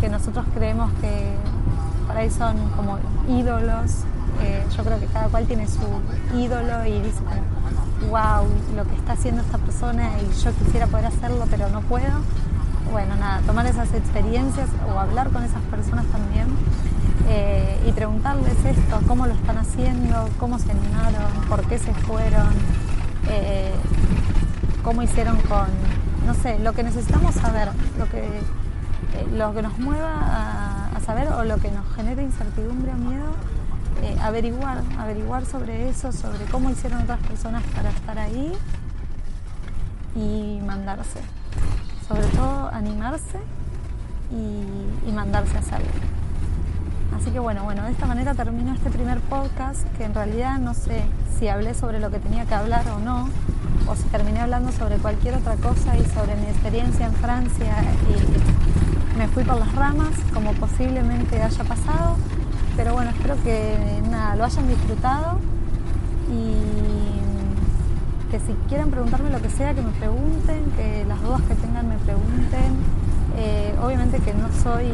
[0.00, 1.34] que, nosotros creemos que
[2.06, 2.98] para ahí son como
[3.28, 4.04] ídolos.
[4.42, 5.82] Eh, yo creo que cada cual tiene su
[6.36, 7.20] ídolo y dice
[8.08, 12.20] wow, lo que está haciendo esta persona y yo quisiera poder hacerlo pero no puedo.
[12.90, 16.48] Bueno, nada, tomar esas experiencias o hablar con esas personas también
[17.28, 22.48] eh, y preguntarles esto, cómo lo están haciendo, cómo se animaron, por qué se fueron,
[23.28, 23.72] eh,
[24.82, 25.68] cómo hicieron con,
[26.26, 31.28] no sé, lo que necesitamos saber, lo que, eh, lo que nos mueva a, saber
[31.28, 33.34] o lo que nos genere incertidumbre o miedo,
[34.22, 38.52] averiguar, averiguar sobre eso, sobre cómo hicieron otras personas para estar ahí
[40.14, 41.39] y mandarse.
[42.10, 43.38] Sobre todo animarse
[44.32, 45.86] y, mandarse a hacerlo.
[47.16, 50.74] Así que bueno, bueno, de esta manera termino este primer podcast que en realidad no
[50.74, 51.04] sé
[51.38, 53.28] si hablé sobre lo que tenía que hablar o no,
[53.86, 57.76] o si terminé hablando sobre cualquier otra cosa y sobre mi experiencia en Francia
[58.08, 62.16] y me fui por las ramas, como posiblemente haya pasado.
[62.76, 65.38] Pero bueno, espero que nada, lo hayan disfrutado
[66.28, 66.69] y
[68.30, 71.88] que si quieren preguntarme lo que sea, que me pregunten, que las dudas que tengan
[71.88, 72.78] me pregunten.
[73.36, 74.90] Eh, obviamente que no soy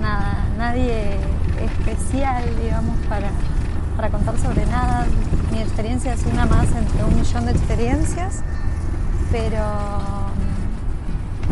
[0.00, 1.18] nada, nadie
[1.60, 5.06] especial, digamos, para, contar sobre nada.
[5.50, 8.42] Mi experiencia es una más entre un millón de experiencias.
[9.30, 9.62] Pero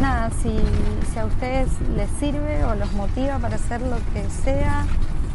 [0.01, 0.57] nada, si,
[1.19, 4.85] a ustedes les sirve o los motiva para hacer lo que sea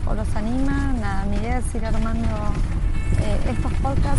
[0.07, 2.27] o los anima, nada, mi idea es ir armando
[3.19, 4.10] eh, estos podcasts eh,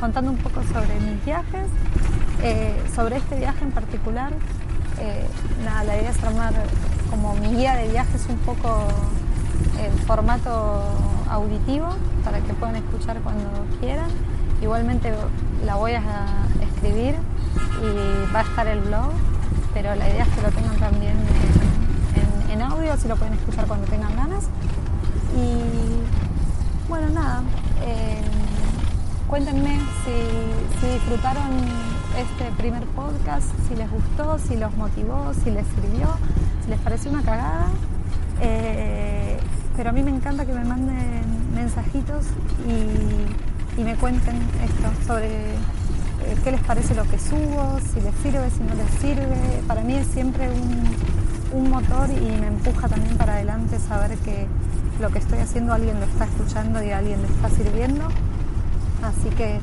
[0.00, 1.68] contando un poco sobre mis viajes,
[2.42, 4.32] eh, sobre este viaje en particular.
[5.64, 6.54] nada, la idea es armar
[7.10, 8.88] como mi guía de viajes un poco
[9.78, 10.82] en formato
[11.30, 11.88] auditivo
[12.24, 13.48] para que puedan escuchar cuando
[13.80, 14.10] quieran.
[14.62, 15.12] Igualmente
[15.64, 16.02] la voy a
[16.60, 17.14] escribir
[17.82, 19.10] y va a estar el blog
[19.74, 21.14] pero la idea es que lo tengan también
[22.52, 24.44] en, audio, si lo pueden escuchar cuando tengan ganas.
[25.34, 27.42] Y bueno, nada,
[27.82, 28.20] eh,
[29.30, 31.52] cuéntenme si, disfrutaron
[32.18, 36.08] este primer podcast, si les gustó, si los motivó, si les sirvió,
[36.64, 37.66] si les pareció una cagada.
[38.40, 39.38] Eh,
[39.76, 42.26] pero a mí me encanta que me manden mensajitos
[42.66, 48.50] y, me cuenten esto sobre eh, qué les parece lo que subo, si les sirve,
[48.50, 49.62] si no les sirve.
[49.66, 54.46] Para mí es siempre un, motor y me empuja también para adelante saber que
[55.00, 58.08] lo que estoy haciendo alguien lo está escuchando y alguien le está sirviendo.
[59.02, 59.60] Así que, eh,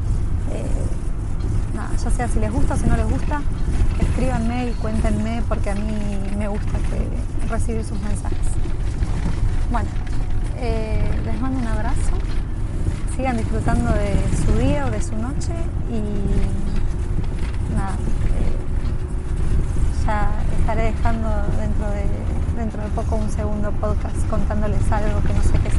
[1.75, 3.41] nada, ya sea si les gusta o si no les gusta,
[3.99, 5.91] escríbanme y cuéntenme porque a mí
[6.37, 6.77] me gusta
[7.49, 8.47] recibir sus mensajes.
[9.71, 9.89] Bueno,
[10.57, 12.17] eh, les mando un abrazo
[13.17, 14.13] sigan disfrutando de
[14.45, 15.51] su día o de su noche
[15.89, 17.95] y nada,
[18.37, 18.55] eh,
[20.05, 20.29] ya
[20.59, 21.27] estaré dejando
[21.57, 22.05] dentro de,
[22.55, 25.69] dentro de poco un segundo podcast contándoles algo que no sé qué